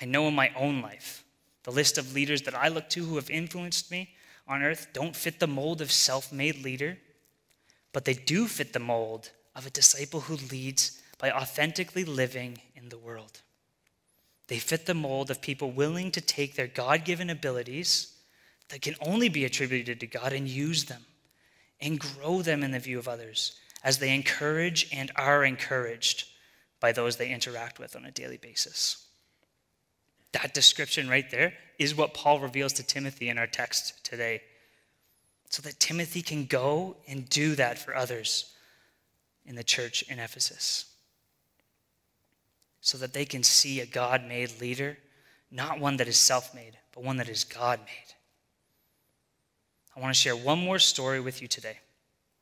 I 0.02 0.06
know 0.06 0.28
in 0.28 0.36
my 0.36 0.52
own 0.56 0.82
life, 0.82 1.26
the 1.64 1.72
list 1.72 1.98
of 1.98 2.14
leaders 2.14 2.44
that 2.44 2.56
I 2.56 2.70
look 2.70 2.90
to 2.90 3.04
who 3.04 3.16
have 3.16 3.30
influenced 3.30 3.92
me 3.92 4.16
on 4.48 4.64
earth 4.64 4.88
don't 4.94 5.16
fit 5.16 5.40
the 5.40 5.48
mold 5.48 5.82
of 5.82 5.92
self 5.92 6.32
made 6.32 6.64
leader, 6.64 6.98
but 7.94 8.06
they 8.06 8.14
do 8.14 8.48
fit 8.48 8.74
the 8.74 8.80
mold 8.80 9.32
of 9.56 9.66
a 9.66 9.72
disciple 9.72 10.22
who 10.22 10.36
leads 10.36 11.02
by 11.18 11.32
authentically 11.32 12.06
living 12.06 12.60
in 12.76 12.90
the 12.90 12.98
world. 12.98 13.42
They 14.48 14.60
fit 14.60 14.86
the 14.86 14.94
mold 14.94 15.30
of 15.30 15.42
people 15.42 15.72
willing 15.72 16.12
to 16.12 16.22
take 16.22 16.56
their 16.56 16.68
God 16.68 17.06
given 17.06 17.30
abilities 17.30 18.14
that 18.70 18.82
can 18.82 18.96
only 19.02 19.30
be 19.30 19.46
attributed 19.46 20.00
to 20.00 20.08
God 20.08 20.34
and 20.34 20.48
use 20.48 20.86
them 20.86 21.04
and 21.82 22.00
grow 22.00 22.42
them 22.42 22.64
in 22.64 22.72
the 22.72 22.80
view 22.80 23.00
of 23.00 23.08
others 23.08 23.60
as 23.84 24.00
they 24.00 24.14
encourage 24.14 24.88
and 24.92 25.12
are 25.16 25.44
encouraged 25.44 26.26
by 26.80 26.92
those 26.92 27.18
they 27.18 27.30
interact 27.30 27.80
with 27.80 27.96
on 27.96 28.06
a 28.06 28.12
daily 28.12 28.38
basis. 28.38 29.06
That 30.32 30.54
description 30.54 31.10
right 31.10 31.30
there 31.30 31.54
is 31.78 31.96
what 31.96 32.14
Paul 32.14 32.40
reveals 32.40 32.74
to 32.74 32.84
Timothy 32.84 33.30
in 33.30 33.38
our 33.38 33.48
text 33.48 34.04
today. 34.04 34.42
So 35.50 35.64
that 35.64 35.80
Timothy 35.80 36.22
can 36.22 36.46
go 36.46 36.96
and 37.08 37.28
do 37.28 37.56
that 37.56 37.80
for 37.80 37.96
others 37.96 38.54
in 39.46 39.56
the 39.56 39.64
church 39.64 40.04
in 40.04 40.20
Ephesus. 40.20 40.86
So 42.82 42.98
that 43.00 43.14
they 43.14 43.26
can 43.26 43.44
see 43.44 43.82
a 43.82 43.86
God 43.86 44.26
made 44.26 44.62
leader, 44.62 44.98
not 45.52 45.80
one 45.80 45.98
that 45.98 46.08
is 46.08 46.18
self 46.18 46.54
made, 46.54 46.78
but 46.94 47.04
one 47.04 47.18
that 47.18 47.30
is 47.30 47.44
God 47.44 47.80
made. 47.80 48.16
I 49.98 50.00
want 50.00 50.14
to 50.14 50.20
share 50.20 50.36
one 50.36 50.60
more 50.60 50.80
story 50.80 51.20
with 51.20 51.42
you 51.42 51.48
today. 51.48 51.80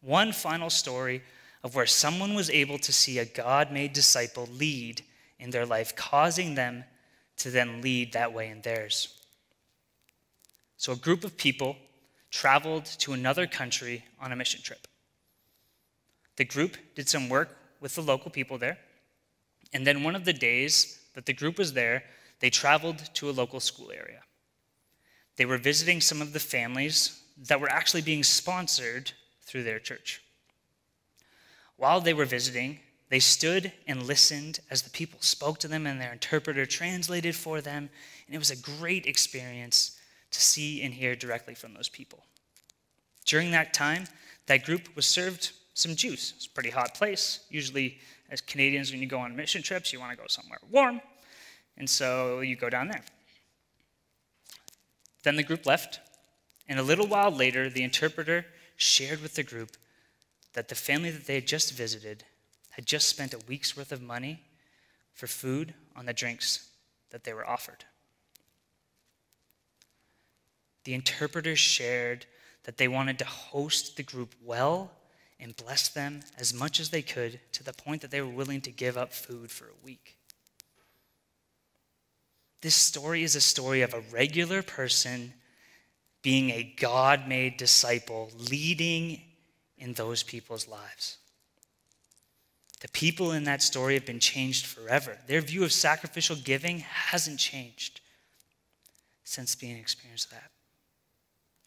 One 0.01 0.31
final 0.31 0.69
story 0.69 1.23
of 1.63 1.75
where 1.75 1.87
someone 1.87 2.35
was 2.35 2.49
able 2.49 2.77
to 2.79 2.93
see 2.93 3.19
a 3.19 3.25
God 3.25 3.71
made 3.71 3.93
disciple 3.93 4.47
lead 4.53 5.01
in 5.39 5.49
their 5.49 5.65
life, 5.65 5.95
causing 5.95 6.55
them 6.55 6.83
to 7.37 7.49
then 7.49 7.81
lead 7.81 8.13
that 8.13 8.33
way 8.33 8.49
in 8.49 8.61
theirs. 8.61 9.21
So, 10.75 10.91
a 10.91 10.95
group 10.97 11.23
of 11.23 11.37
people 11.37 11.77
traveled 12.31 12.85
to 12.85 13.13
another 13.13 13.47
country 13.47 14.05
on 14.19 14.31
a 14.31 14.35
mission 14.35 14.61
trip. 14.61 14.87
The 16.35 16.45
group 16.45 16.77
did 16.95 17.09
some 17.09 17.29
work 17.29 17.57
with 17.79 17.95
the 17.95 18.01
local 18.01 18.31
people 18.31 18.57
there, 18.57 18.77
and 19.73 19.85
then 19.85 20.03
one 20.03 20.15
of 20.15 20.25
the 20.25 20.33
days 20.33 20.99
that 21.15 21.25
the 21.25 21.33
group 21.33 21.57
was 21.57 21.73
there, 21.73 22.03
they 22.39 22.49
traveled 22.49 22.99
to 23.15 23.29
a 23.29 23.31
local 23.31 23.59
school 23.59 23.91
area. 23.91 24.21
They 25.35 25.45
were 25.45 25.57
visiting 25.57 26.01
some 26.01 26.21
of 26.21 26.33
the 26.33 26.39
families 26.39 27.21
that 27.37 27.59
were 27.59 27.69
actually 27.69 28.01
being 28.01 28.23
sponsored 28.23 29.11
through 29.41 29.63
their 29.63 29.79
church. 29.79 30.21
While 31.75 32.01
they 32.01 32.13
were 32.13 32.25
visiting, 32.25 32.79
they 33.09 33.19
stood 33.19 33.71
and 33.87 34.03
listened 34.03 34.59
as 34.69 34.81
the 34.81 34.89
people 34.89 35.19
spoke 35.21 35.59
to 35.59 35.67
them 35.67 35.87
and 35.87 36.01
their 36.01 36.11
interpreter 36.11 36.65
translated 36.65 37.35
for 37.35 37.61
them. 37.61 37.89
And 38.25 38.35
it 38.35 38.39
was 38.39 38.51
a 38.51 38.57
great 38.57 39.05
experience 39.05 39.96
to 40.37 40.43
see 40.43 40.83
and 40.83 40.93
hear 40.93 41.15
directly 41.15 41.55
from 41.55 41.73
those 41.73 41.89
people. 41.89 42.23
During 43.25 43.49
that 43.51 43.73
time, 43.73 44.05
that 44.45 44.63
group 44.63 44.95
was 44.95 45.07
served 45.07 45.51
some 45.73 45.95
juice. 45.95 46.33
It's 46.35 46.45
a 46.45 46.49
pretty 46.51 46.69
hot 46.69 46.93
place. 46.93 47.39
Usually, 47.49 47.97
as 48.29 48.39
Canadians, 48.39 48.91
when 48.91 49.01
you 49.01 49.07
go 49.07 49.17
on 49.17 49.35
mission 49.35 49.63
trips, 49.63 49.91
you 49.91 49.99
want 49.99 50.11
to 50.11 50.17
go 50.17 50.27
somewhere 50.27 50.59
warm. 50.69 51.01
And 51.75 51.89
so 51.89 52.41
you 52.41 52.55
go 52.55 52.69
down 52.69 52.87
there. 52.87 53.03
Then 55.23 55.37
the 55.37 55.43
group 55.43 55.65
left. 55.65 55.99
And 56.69 56.79
a 56.79 56.83
little 56.83 57.07
while 57.07 57.31
later, 57.31 57.67
the 57.67 57.83
interpreter 57.83 58.45
shared 58.75 59.21
with 59.21 59.33
the 59.33 59.43
group 59.43 59.71
that 60.53 60.67
the 60.67 60.75
family 60.75 61.09
that 61.09 61.25
they 61.25 61.35
had 61.35 61.47
just 61.47 61.73
visited 61.73 62.23
had 62.71 62.85
just 62.85 63.07
spent 63.07 63.33
a 63.33 63.39
week's 63.47 63.75
worth 63.75 63.91
of 63.91 64.03
money 64.03 64.43
for 65.15 65.25
food 65.25 65.73
on 65.95 66.05
the 66.05 66.13
drinks 66.13 66.69
that 67.09 67.23
they 67.23 67.33
were 67.33 67.47
offered. 67.47 67.85
The 70.87 70.93
interpreters 70.93 71.59
shared 71.59 72.25
that 72.63 72.77
they 72.77 72.87
wanted 72.87 73.19
to 73.19 73.25
host 73.25 73.97
the 73.97 74.03
group 74.03 74.33
well 74.41 74.89
and 75.37 75.53
bless 75.53 75.89
them 75.89 76.21
as 76.39 76.53
much 76.53 76.79
as 76.79 76.91
they 76.91 77.01
could 77.01 77.41
to 77.51 77.61
the 77.61 77.73
point 77.73 78.01
that 78.03 78.09
they 78.09 78.21
were 78.21 78.29
willing 78.29 78.61
to 78.61 78.71
give 78.71 78.97
up 78.97 79.11
food 79.11 79.51
for 79.51 79.65
a 79.65 79.83
week. 79.85 80.15
This 82.61 82.75
story 82.75 83.23
is 83.23 83.35
a 83.35 83.41
story 83.41 83.81
of 83.81 83.93
a 83.93 83.99
regular 84.13 84.63
person 84.63 85.33
being 86.21 86.51
a 86.51 86.73
God 86.79 87.27
made 87.27 87.57
disciple, 87.57 88.31
leading 88.49 89.19
in 89.77 89.91
those 89.91 90.23
people's 90.23 90.69
lives. 90.69 91.17
The 92.79 92.87
people 92.87 93.33
in 93.33 93.43
that 93.43 93.61
story 93.61 93.95
have 93.95 94.05
been 94.05 94.21
changed 94.21 94.65
forever. 94.65 95.17
Their 95.27 95.41
view 95.41 95.65
of 95.65 95.73
sacrificial 95.73 96.37
giving 96.37 96.79
hasn't 96.79 97.39
changed 97.39 97.99
since 99.25 99.53
being 99.53 99.75
experienced 99.75 100.31
that. 100.31 100.49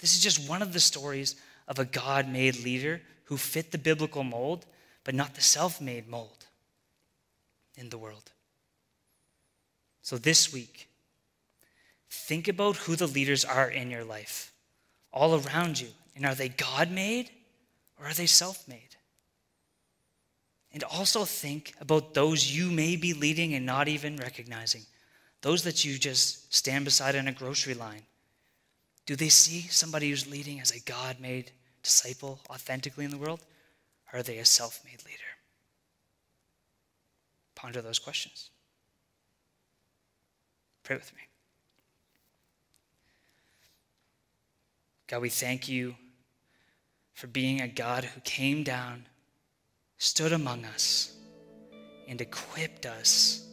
This 0.00 0.14
is 0.14 0.22
just 0.22 0.48
one 0.48 0.62
of 0.62 0.72
the 0.72 0.80
stories 0.80 1.36
of 1.68 1.78
a 1.78 1.84
God 1.84 2.28
made 2.28 2.64
leader 2.64 3.02
who 3.24 3.36
fit 3.36 3.70
the 3.70 3.78
biblical 3.78 4.24
mold, 4.24 4.66
but 5.04 5.14
not 5.14 5.34
the 5.34 5.42
self 5.42 5.80
made 5.80 6.08
mold 6.08 6.46
in 7.76 7.90
the 7.90 7.98
world. 7.98 8.32
So 10.02 10.16
this 10.16 10.52
week, 10.52 10.88
think 12.08 12.48
about 12.48 12.76
who 12.76 12.96
the 12.96 13.06
leaders 13.06 13.44
are 13.44 13.70
in 13.70 13.90
your 13.90 14.04
life, 14.04 14.52
all 15.12 15.40
around 15.40 15.80
you. 15.80 15.88
And 16.16 16.26
are 16.26 16.34
they 16.34 16.48
God 16.48 16.90
made 16.90 17.30
or 17.98 18.06
are 18.06 18.14
they 18.14 18.26
self 18.26 18.66
made? 18.66 18.96
And 20.72 20.82
also 20.84 21.24
think 21.24 21.74
about 21.80 22.14
those 22.14 22.56
you 22.56 22.70
may 22.70 22.96
be 22.96 23.12
leading 23.12 23.54
and 23.54 23.66
not 23.66 23.88
even 23.88 24.16
recognizing. 24.16 24.82
Those 25.42 25.62
that 25.64 25.84
you 25.84 25.98
just 25.98 26.54
stand 26.54 26.84
beside 26.84 27.14
in 27.14 27.28
a 27.28 27.32
grocery 27.32 27.74
line. 27.74 28.02
Do 29.10 29.16
they 29.16 29.28
see 29.28 29.62
somebody 29.62 30.08
who's 30.08 30.30
leading 30.30 30.60
as 30.60 30.70
a 30.70 30.78
God 30.78 31.18
made 31.18 31.50
disciple 31.82 32.38
authentically 32.48 33.04
in 33.04 33.10
the 33.10 33.18
world? 33.18 33.40
Or 34.12 34.20
are 34.20 34.22
they 34.22 34.38
a 34.38 34.44
self 34.44 34.84
made 34.84 35.04
leader? 35.04 35.18
Ponder 37.56 37.82
those 37.82 37.98
questions. 37.98 38.50
Pray 40.84 40.94
with 40.94 41.12
me. 41.16 41.22
God, 45.08 45.22
we 45.22 45.28
thank 45.28 45.68
you 45.68 45.96
for 47.12 47.26
being 47.26 47.62
a 47.62 47.66
God 47.66 48.04
who 48.04 48.20
came 48.20 48.62
down 48.62 49.06
stood 49.98 50.32
among 50.32 50.64
us 50.64 51.16
and 52.06 52.20
equipped 52.20 52.86
us 52.86 53.44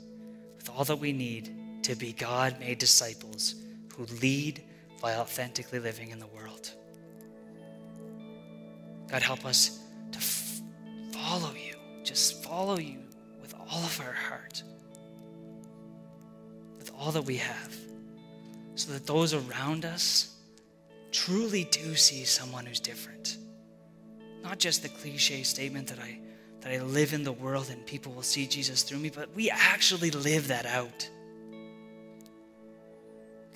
with 0.55 0.69
all 0.69 0.83
that 0.83 0.99
we 0.99 1.13
need 1.13 1.49
to 1.81 1.95
be 1.95 2.13
God 2.13 2.59
made 2.59 2.77
disciples 2.77 3.55
who 3.95 4.05
lead 4.21 4.61
by 5.01 5.15
authentically 5.15 5.79
living 5.79 6.11
in 6.11 6.19
the 6.19 6.27
world. 6.27 6.71
God, 9.09 9.21
help 9.21 9.45
us 9.45 9.79
to 10.11 10.17
f- 10.17 10.61
follow 11.13 11.51
you, 11.53 11.75
just 12.03 12.43
follow 12.43 12.77
you 12.77 12.99
with 13.41 13.53
all 13.53 13.83
of 13.83 14.01
our 14.01 14.11
heart, 14.11 14.63
with 16.77 16.91
all 16.97 17.11
that 17.11 17.23
we 17.23 17.37
have, 17.37 17.75
so 18.75 18.91
that 18.91 19.05
those 19.07 19.33
around 19.33 19.85
us 19.85 20.35
truly 21.11 21.63
do 21.65 21.95
see 21.95 22.25
someone 22.25 22.65
who's 22.65 22.79
different. 22.79 23.37
Not 24.43 24.59
just 24.59 24.83
the 24.83 24.89
cliche 24.89 25.43
statement 25.43 25.87
that 25.87 25.99
I 25.99 26.19
that 26.61 26.71
I 26.71 26.83
live 26.83 27.13
in 27.13 27.23
the 27.23 27.31
world 27.31 27.69
and 27.69 27.85
people 27.85 28.11
will 28.11 28.23
see 28.23 28.47
Jesus 28.47 28.83
through 28.83 28.97
me, 28.97 29.09
but 29.09 29.33
we 29.35 29.49
actually 29.49 30.11
live 30.11 30.47
that 30.47 30.65
out. 30.65 31.09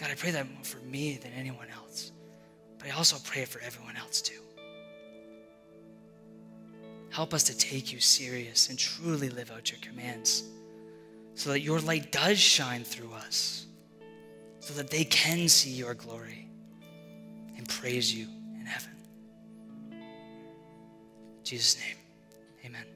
God, 0.02 0.10
I 0.10 0.16
pray 0.16 0.32
that 0.32 0.52
more 0.52 0.64
for 0.64 0.80
me 0.80 1.20
than 1.22 1.32
anyone 1.34 1.68
else, 1.76 2.12
but 2.80 2.88
I 2.88 2.92
also 2.92 3.18
pray 3.24 3.46
for 3.46 3.62
everyone 3.62 3.96
else 3.96 4.20
too. 4.20 4.42
Help 7.12 7.36
us 7.36 7.44
to 7.44 7.56
take 7.56 7.94
you 7.94 8.00
serious 8.00 8.70
and 8.70 8.80
truly 8.80 9.30
live 9.30 9.52
out 9.52 9.70
your 9.70 9.80
commands 9.80 10.46
so 11.36 11.52
that 11.52 11.60
your 11.60 11.80
light 11.80 12.12
does 12.12 12.40
shine 12.40 12.84
through 12.84 13.14
us, 13.14 13.68
so 14.60 14.74
that 14.74 14.90
they 14.90 15.04
can 15.04 15.48
see 15.48 15.70
your 15.70 15.94
glory 15.94 16.50
and 17.56 17.70
praise 17.70 18.12
you 18.12 18.28
in 18.60 18.66
heaven. 18.66 18.96
In 19.92 21.44
Jesus' 21.44 21.78
name. 21.80 21.98
Amen. 22.66 22.91